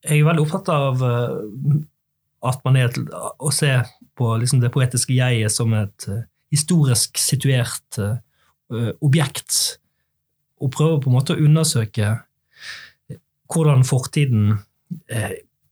jeg 0.05 0.21
er 0.21 0.27
veldig 0.29 0.45
opptatt 0.45 0.71
av 0.73 1.03
eh, 1.05 1.35
at 2.45 2.63
man 2.63 2.77
er 2.79 2.93
å 3.39 3.51
se 3.51 3.73
på 4.19 4.31
liksom 4.39 4.61
det 4.63 4.71
poetiske 4.73 5.15
jeget 5.15 5.53
som 5.53 5.73
et 5.75 6.07
uh, 6.07 6.21
historisk 6.53 7.19
situert 7.19 7.99
uh, 7.99 8.17
objekt, 9.03 9.79
og 10.59 10.73
prøve 10.75 10.99
på 11.01 11.09
en 11.09 11.15
måte 11.15 11.35
å 11.35 11.41
undersøke 11.41 12.17
hvordan 13.49 13.85
fortiden 13.87 14.59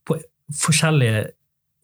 på 0.08 0.16
forskjellige 0.64 1.26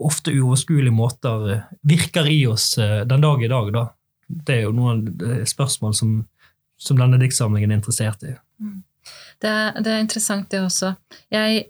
ofte 0.04 0.32
uoverskuelige 0.32 0.96
måter 0.96 1.52
eh, 1.52 1.68
virker 1.82 2.30
i 2.32 2.46
oss 2.48 2.78
eh, 2.78 3.02
den 3.08 3.22
dag 3.22 3.44
i 3.44 3.52
dag. 3.52 3.74
Da. 3.74 3.84
Det 4.28 4.58
er 4.58 4.66
jo 4.68 4.74
noen 4.76 5.46
spørsmål 5.48 5.96
som, 5.98 6.16
som 6.80 7.00
denne 7.00 7.20
diktsamlingen 7.22 7.72
er 7.72 7.82
interessert 7.82 8.26
i. 8.28 8.36
Mm. 8.64 8.82
Det 9.44 9.54
det 9.84 9.92
er 9.92 10.04
interessant, 10.04 10.50
det 10.52 10.64
også. 10.64 10.94
Jeg 11.34 11.58
eh, 11.60 11.70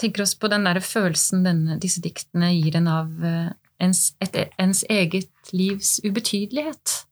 tenker 0.00 0.24
oss 0.24 0.34
på 0.38 0.48
den 0.52 0.64
der 0.64 0.80
følelsen 0.84 1.44
denne, 1.44 1.78
disse 1.82 2.02
diktene 2.04 2.52
gir 2.54 2.78
en 2.78 2.88
av 2.88 3.24
eh, 3.24 3.50
ens, 3.82 4.14
et, 4.24 4.38
ens 4.62 4.84
eget 4.88 5.52
livs 5.52 5.98
ubetydelighet. 6.04 7.02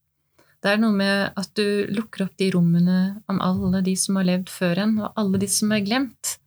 Det 0.65 0.73
er 0.73 0.81
noe 0.81 0.97
med 0.97 1.35
at 1.37 1.51
du 1.59 1.85
lukker 1.93 2.25
opp 2.25 2.39
de 2.41 2.49
rommene 2.55 2.99
om 3.29 3.41
alle 3.45 3.83
de 3.85 3.93
som 4.01 4.17
har 4.17 4.29
levd 4.31 4.49
før 4.49 4.81
en, 4.87 4.95
og 5.05 5.21
alle 5.21 5.41
de 5.43 5.49
som 5.53 5.75
er 5.77 5.85
glemt. 5.85 6.39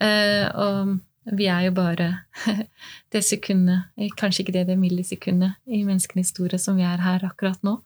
Eh, 0.00 0.46
og 0.56 0.96
vi 1.36 1.46
er 1.52 1.68
jo 1.68 1.74
bare 1.76 2.08
det 3.12 3.24
sekundet, 3.26 3.92
kanskje 4.18 4.46
ikke 4.46 4.56
det, 4.56 4.66
det 4.72 4.78
millisekundet 4.80 5.60
i 5.66 5.82
menneskenes 5.84 6.32
historie 6.32 6.58
som 6.58 6.80
vi 6.80 6.86
er 6.88 7.04
her 7.04 7.26
akkurat 7.28 7.60
nå. 7.66 7.76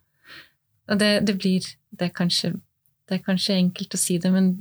Og 0.86 1.00
det, 1.02 1.26
det 1.26 1.34
blir 1.40 1.66
det 1.90 2.12
er, 2.12 2.14
kanskje, 2.14 2.52
det 3.08 3.18
er, 3.18 3.24
kanskje, 3.26 3.58
enkelt 3.58 3.96
å 3.96 4.00
si 4.00 4.20
det, 4.22 4.30
men 4.30 4.52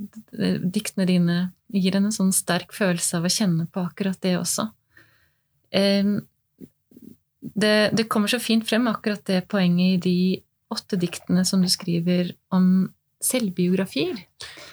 diktene 0.74 1.06
dine 1.06 1.38
gir 1.74 1.96
en 1.98 2.12
sånn 2.14 2.32
sterk 2.34 2.74
følelse 2.76 3.18
av 3.18 3.26
å 3.26 3.32
kjenne 3.32 3.66
på 3.70 3.82
akkurat 3.88 4.20
det 4.22 4.36
også. 4.38 4.68
Det, 7.46 7.76
det 7.92 8.08
kommer 8.10 8.30
så 8.30 8.38
fint 8.42 8.66
frem, 8.66 8.86
akkurat 8.90 9.24
det 9.26 9.42
poenget 9.50 9.98
i 9.98 10.02
de 10.06 10.18
åtte 10.72 10.98
diktene 10.98 11.44
som 11.46 11.62
du 11.62 11.68
skriver 11.70 12.32
om 12.54 12.88
selvbiografier. 13.22 14.18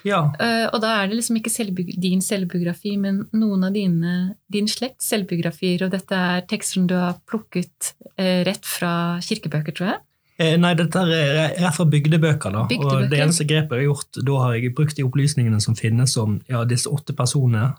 Ja. 0.03 0.25
Eh, 0.41 0.65
og 0.67 0.81
da 0.83 0.97
er 0.99 1.09
det 1.09 1.17
liksom 1.19 1.37
ikke 1.39 1.69
din 2.01 2.21
selvbiografi, 2.23 2.95
men 2.99 3.23
noen 3.31 3.67
av 3.69 3.75
dine, 3.75 4.35
din 4.51 4.67
slekts 4.69 5.07
selvbiografier. 5.13 5.85
Og 5.85 5.93
dette 5.93 6.17
er 6.17 6.47
tekster 6.49 6.81
som 6.81 6.89
du 6.89 6.95
har 6.99 7.21
plukket 7.29 7.93
eh, 8.17 8.43
rett 8.47 8.67
fra 8.67 9.21
kirkebøker, 9.23 9.77
tror 9.77 9.93
jeg. 9.93 10.01
Eh, 10.43 10.57
Nei, 10.59 10.73
dette 10.75 10.99
er 10.99 11.53
rett 11.61 11.75
fra 11.77 11.85
bygdebøker. 11.89 12.51
da. 12.53 12.65
Bygdebøker. 12.69 13.05
Og 13.05 13.09
det 13.11 13.19
eneste 13.23 13.45
grepet 13.49 13.77
jeg 13.79 13.87
har 13.87 13.89
gjort, 13.93 14.19
da 14.27 14.37
har 14.43 14.53
jeg 14.57 14.73
brukt 14.75 14.95
de 14.99 15.05
opplysningene 15.07 15.61
som 15.63 15.75
finnes 15.79 16.17
om 16.21 16.37
ja, 16.51 16.63
disse 16.67 16.89
åtte 16.91 17.15
personene, 17.17 17.69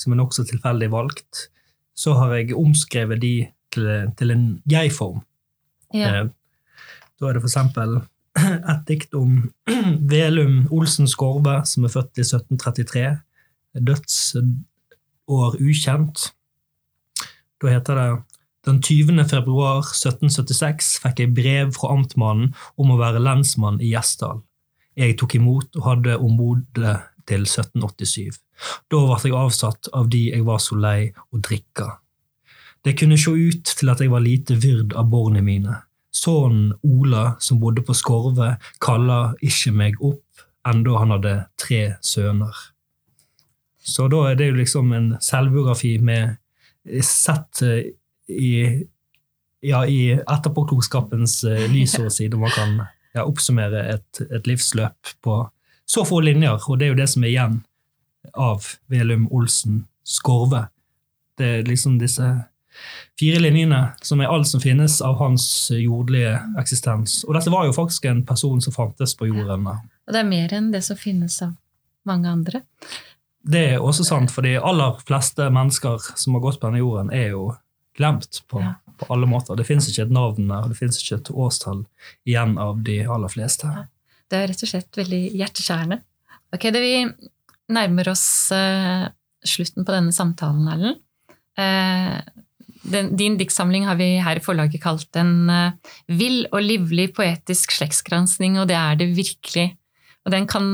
som 0.00 0.12
er 0.14 0.20
nokså 0.22 0.44
tilfeldig 0.48 0.90
valgt. 0.92 1.46
Så 1.94 2.14
har 2.16 2.34
jeg 2.38 2.54
omskrevet 2.56 3.20
de 3.22 3.34
til, 3.70 3.88
til 4.18 4.30
en 4.34 4.46
jeg-form. 4.70 5.22
Ja. 5.94 6.08
Eh, 6.24 6.28
Da 7.20 7.28
er 7.28 7.34
det 7.36 7.42
for 7.42 7.50
eksempel 7.50 7.98
et 8.72 8.84
dikt 8.88 9.12
om 9.14 9.52
Velum 10.12 10.62
Olsen 10.72 11.06
Skorve, 11.10 11.58
som 11.68 11.84
er 11.84 11.92
født 11.92 12.16
i 12.16 12.24
1733. 12.24 13.20
Dødsår 13.76 15.56
ukjent. 15.60 16.30
Da 17.60 17.68
heter 17.74 17.94
det 18.00 18.08
den 18.66 18.82
20. 18.82 19.24
februar 19.24 19.80
1776 19.86 20.98
fikk 21.00 21.22
jeg 21.22 21.32
brev 21.36 21.72
fra 21.76 21.94
amtmannen 21.94 22.52
om 22.76 22.92
å 22.92 22.98
være 23.00 23.22
lensmann 23.22 23.80
i 23.80 23.94
Gjesdal. 23.94 24.42
Jeg 24.98 25.16
tok 25.20 25.38
imot 25.38 25.78
og 25.78 25.86
hadde 25.86 26.18
ombodet 26.20 26.96
til 27.30 27.46
1787. 27.46 28.36
Da 28.92 29.00
ble 29.06 29.18
jeg 29.24 29.36
avsatt 29.38 29.88
av 29.96 30.10
de 30.12 30.26
jeg 30.28 30.44
var 30.44 30.60
så 30.60 30.76
lei 30.76 31.10
å 31.32 31.40
drikke. 31.40 31.88
Det 32.84 32.96
kunne 32.96 33.18
se 33.20 33.32
ut 33.32 33.72
til 33.76 33.92
at 33.92 34.00
jeg 34.00 34.12
var 34.12 34.24
lite 34.24 34.56
vyrd 34.60 34.92
av 34.96 35.08
borna 35.12 35.40
mine. 35.44 35.78
Sønnen 36.12 36.74
Ola, 36.84 37.36
som 37.40 37.60
bodde 37.62 37.84
på 37.86 37.94
Skorve, 37.94 38.56
kalla 38.82 39.34
ikke 39.46 39.72
meg 39.72 40.00
opp, 40.04 40.44
enda 40.68 40.98
han 41.00 41.14
hadde 41.14 41.34
tre 41.60 41.82
sønner. 42.04 42.56
Så 43.80 44.08
da 44.12 44.26
er 44.28 44.36
det 44.36 44.50
jo 44.50 44.58
liksom 44.58 44.92
en 44.96 45.10
selvbiografi 45.24 45.94
med 46.04 46.36
sett 47.04 47.62
eh, 47.62 47.92
i, 48.30 48.54
ja, 49.66 49.84
i 49.86 50.12
etterpåklokskapens 50.20 51.42
eh, 51.44 51.66
lys, 51.72 51.96
så 51.96 52.06
å 52.08 52.12
si, 52.14 52.28
man 52.32 52.54
kan 52.54 52.76
ja, 53.14 53.24
oppsummere 53.24 53.86
et, 53.96 54.22
et 54.30 54.46
livsløp 54.48 55.16
på 55.24 55.42
så 55.90 56.04
få 56.06 56.20
linjer, 56.22 56.60
og 56.70 56.78
det 56.78 56.86
er 56.86 56.92
jo 56.92 57.00
det 57.00 57.08
som 57.10 57.24
er 57.26 57.32
igjen 57.32 57.56
av 58.38 58.66
Velum 58.92 59.26
Olsen 59.34 59.84
Skorve. 60.06 60.68
Det 61.38 61.48
er 61.56 61.66
liksom 61.66 61.96
disse 61.98 62.28
fire 63.18 63.40
linjene 63.42 63.80
som 64.06 64.20
er 64.22 64.30
alt 64.30 64.48
som 64.48 64.62
finnes 64.62 65.00
av 65.02 65.18
hans 65.18 65.44
jordlige 65.74 66.36
eksistens. 66.60 67.24
Og 67.26 67.34
dette 67.34 67.50
var 67.50 67.66
jo 67.66 67.74
faktisk 67.74 68.06
en 68.06 68.22
person 68.26 68.62
som 68.62 68.76
fantes 68.76 69.16
på 69.18 69.32
jorden. 69.32 69.66
Ja. 69.66 69.80
Og 70.06 70.14
det 70.14 70.22
er 70.22 70.30
mer 70.30 70.54
enn 70.54 70.70
det 70.70 70.84
som 70.86 71.00
finnes 71.00 71.40
av 71.42 71.56
mange 72.06 72.30
andre. 72.30 72.62
Det 73.40 73.64
er 73.72 73.82
også 73.82 74.04
sant, 74.06 74.30
for 74.30 74.46
de 74.46 74.58
aller 74.60 75.02
fleste 75.08 75.48
mennesker 75.50 76.12
som 76.14 76.36
har 76.36 76.44
gått 76.44 76.60
på 76.60 76.68
denne 76.68 76.82
jorden, 76.82 77.10
er 77.10 77.32
jo 77.34 77.50
glemt 77.96 78.42
på, 78.48 78.60
Ja. 78.60 78.74
på 78.98 79.08
alle 79.12 79.26
måter. 79.26 79.56
Det 79.56 79.66
fins 79.66 79.88
ikke 79.88 80.06
et 80.06 80.14
navn 80.14 80.50
og 80.50 80.68
det 80.68 80.78
fins 80.78 81.00
ikke 81.00 81.20
et 81.20 81.30
årstall 81.30 81.84
igjen 82.26 82.58
av 82.58 82.82
de 82.84 83.00
aller 83.06 83.28
fleste. 83.28 83.70
Det 84.30 84.38
er 84.38 84.48
rett 84.52 84.62
og 84.62 84.70
slett 84.70 84.96
veldig 84.96 85.22
hjerteskjærende. 85.34 86.02
Ok, 86.54 86.70
det 86.70 86.82
Vi 86.82 86.94
nærmer 87.70 88.08
oss 88.10 88.50
uh, 88.50 89.08
slutten 89.46 89.86
på 89.86 89.94
denne 89.94 90.12
samtalen, 90.14 90.68
Erlend. 90.70 91.02
Uh, 91.58 92.18
den, 92.90 93.12
din 93.16 93.36
diktsamling 93.38 93.84
har 93.86 93.98
vi 94.00 94.16
her 94.22 94.40
i 94.40 94.42
forlaget 94.42 94.82
kalt 94.82 95.16
en 95.20 95.50
uh, 95.50 95.92
vill 96.08 96.46
og 96.50 96.62
livlig 96.64 97.10
poetisk 97.14 97.74
slektsgransking, 97.76 98.58
og 98.58 98.66
det 98.70 98.78
er 98.78 98.98
det 98.98 99.10
virkelig. 99.14 99.68
Og 100.26 100.34
den, 100.34 100.46
kan, 100.50 100.66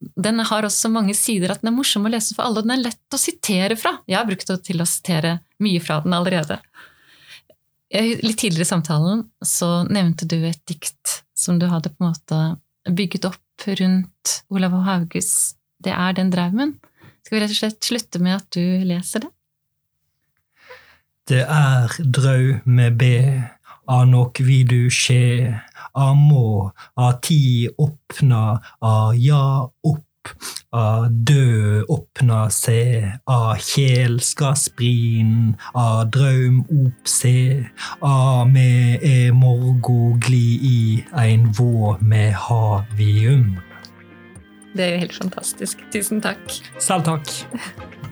den 0.00 0.40
har 0.40 0.64
også 0.64 0.88
mange 0.92 1.14
sider 1.16 1.52
at 1.52 1.60
den 1.62 1.72
er 1.72 1.76
morsom 1.76 2.06
å 2.08 2.12
lese 2.12 2.34
for 2.36 2.46
alle, 2.46 2.60
og 2.60 2.68
den 2.68 2.78
er 2.78 2.86
lett 2.88 3.16
å 3.16 3.20
sitere 3.20 3.76
fra. 3.76 3.98
Jeg 4.08 4.16
har 4.16 4.28
brukt 4.28 4.48
det 4.48 4.58
til 4.68 4.80
å 4.80 4.88
sitere 4.88 5.38
mye 5.60 5.80
fra 5.84 6.00
den 6.04 6.16
allerede. 6.16 6.60
Litt 7.90 8.38
tidligere 8.38 8.64
i 8.64 8.70
samtalen 8.70 9.24
så 9.44 9.82
nevnte 9.90 10.28
du 10.30 10.38
et 10.46 10.62
dikt 10.70 11.20
som 11.36 11.58
du 11.58 11.66
hadde 11.68 11.90
på 11.90 12.04
en 12.04 12.12
måte 12.12 12.38
bygget 12.88 13.26
opp 13.28 13.66
rundt 13.80 14.36
Olav 14.48 14.76
H. 14.76 14.84
Hauges 14.86 15.32
Det 15.80 15.92
er 15.92 16.14
den 16.16 16.30
draumen. 16.32 16.76
Skal 17.24 17.36
vi 17.36 17.42
rett 17.42 17.52
og 17.54 17.58
slett 17.58 17.84
slutte 17.84 18.20
med 18.22 18.36
at 18.36 18.48
du 18.56 18.62
leser 18.86 19.24
det? 19.24 19.30
Det 21.30 21.44
er 21.44 21.92
drau 22.02 22.60
med 22.64 22.96
B, 22.98 23.10
a 23.86 23.98
nok 24.08 24.40
vi 24.42 24.62
du 24.66 24.90
skje, 24.90 25.50
a 25.94 26.12
må, 26.14 26.70
a 26.96 27.12
ti 27.22 27.68
åpna, 27.78 28.60
a 28.80 28.94
ja 29.16 29.42
opp, 29.86 30.32
a 30.76 31.08
dø 31.10 31.82
åpna 31.88 32.42
se, 32.52 32.82
a 33.26 33.38
kjel 33.56 34.20
skal 34.22 34.54
sprin, 34.58 35.56
a 35.74 36.04
draum 36.04 36.60
op 36.68 37.08
se, 37.08 37.66
a 38.02 38.44
me 38.44 38.98
e 39.02 39.30
morgo 39.34 40.14
gli 40.26 40.46
i 40.60 40.78
ein 41.24 41.50
vå 41.56 41.96
med 42.00 42.36
havium. 42.46 43.58
Det 44.76 44.84
er 44.84 44.92
jo 44.94 44.98
helt 45.06 45.16
fantastisk. 45.18 45.80
Tusen 45.90 46.20
takk. 46.22 46.60
Selv 46.78 47.08
takk. 47.08 47.26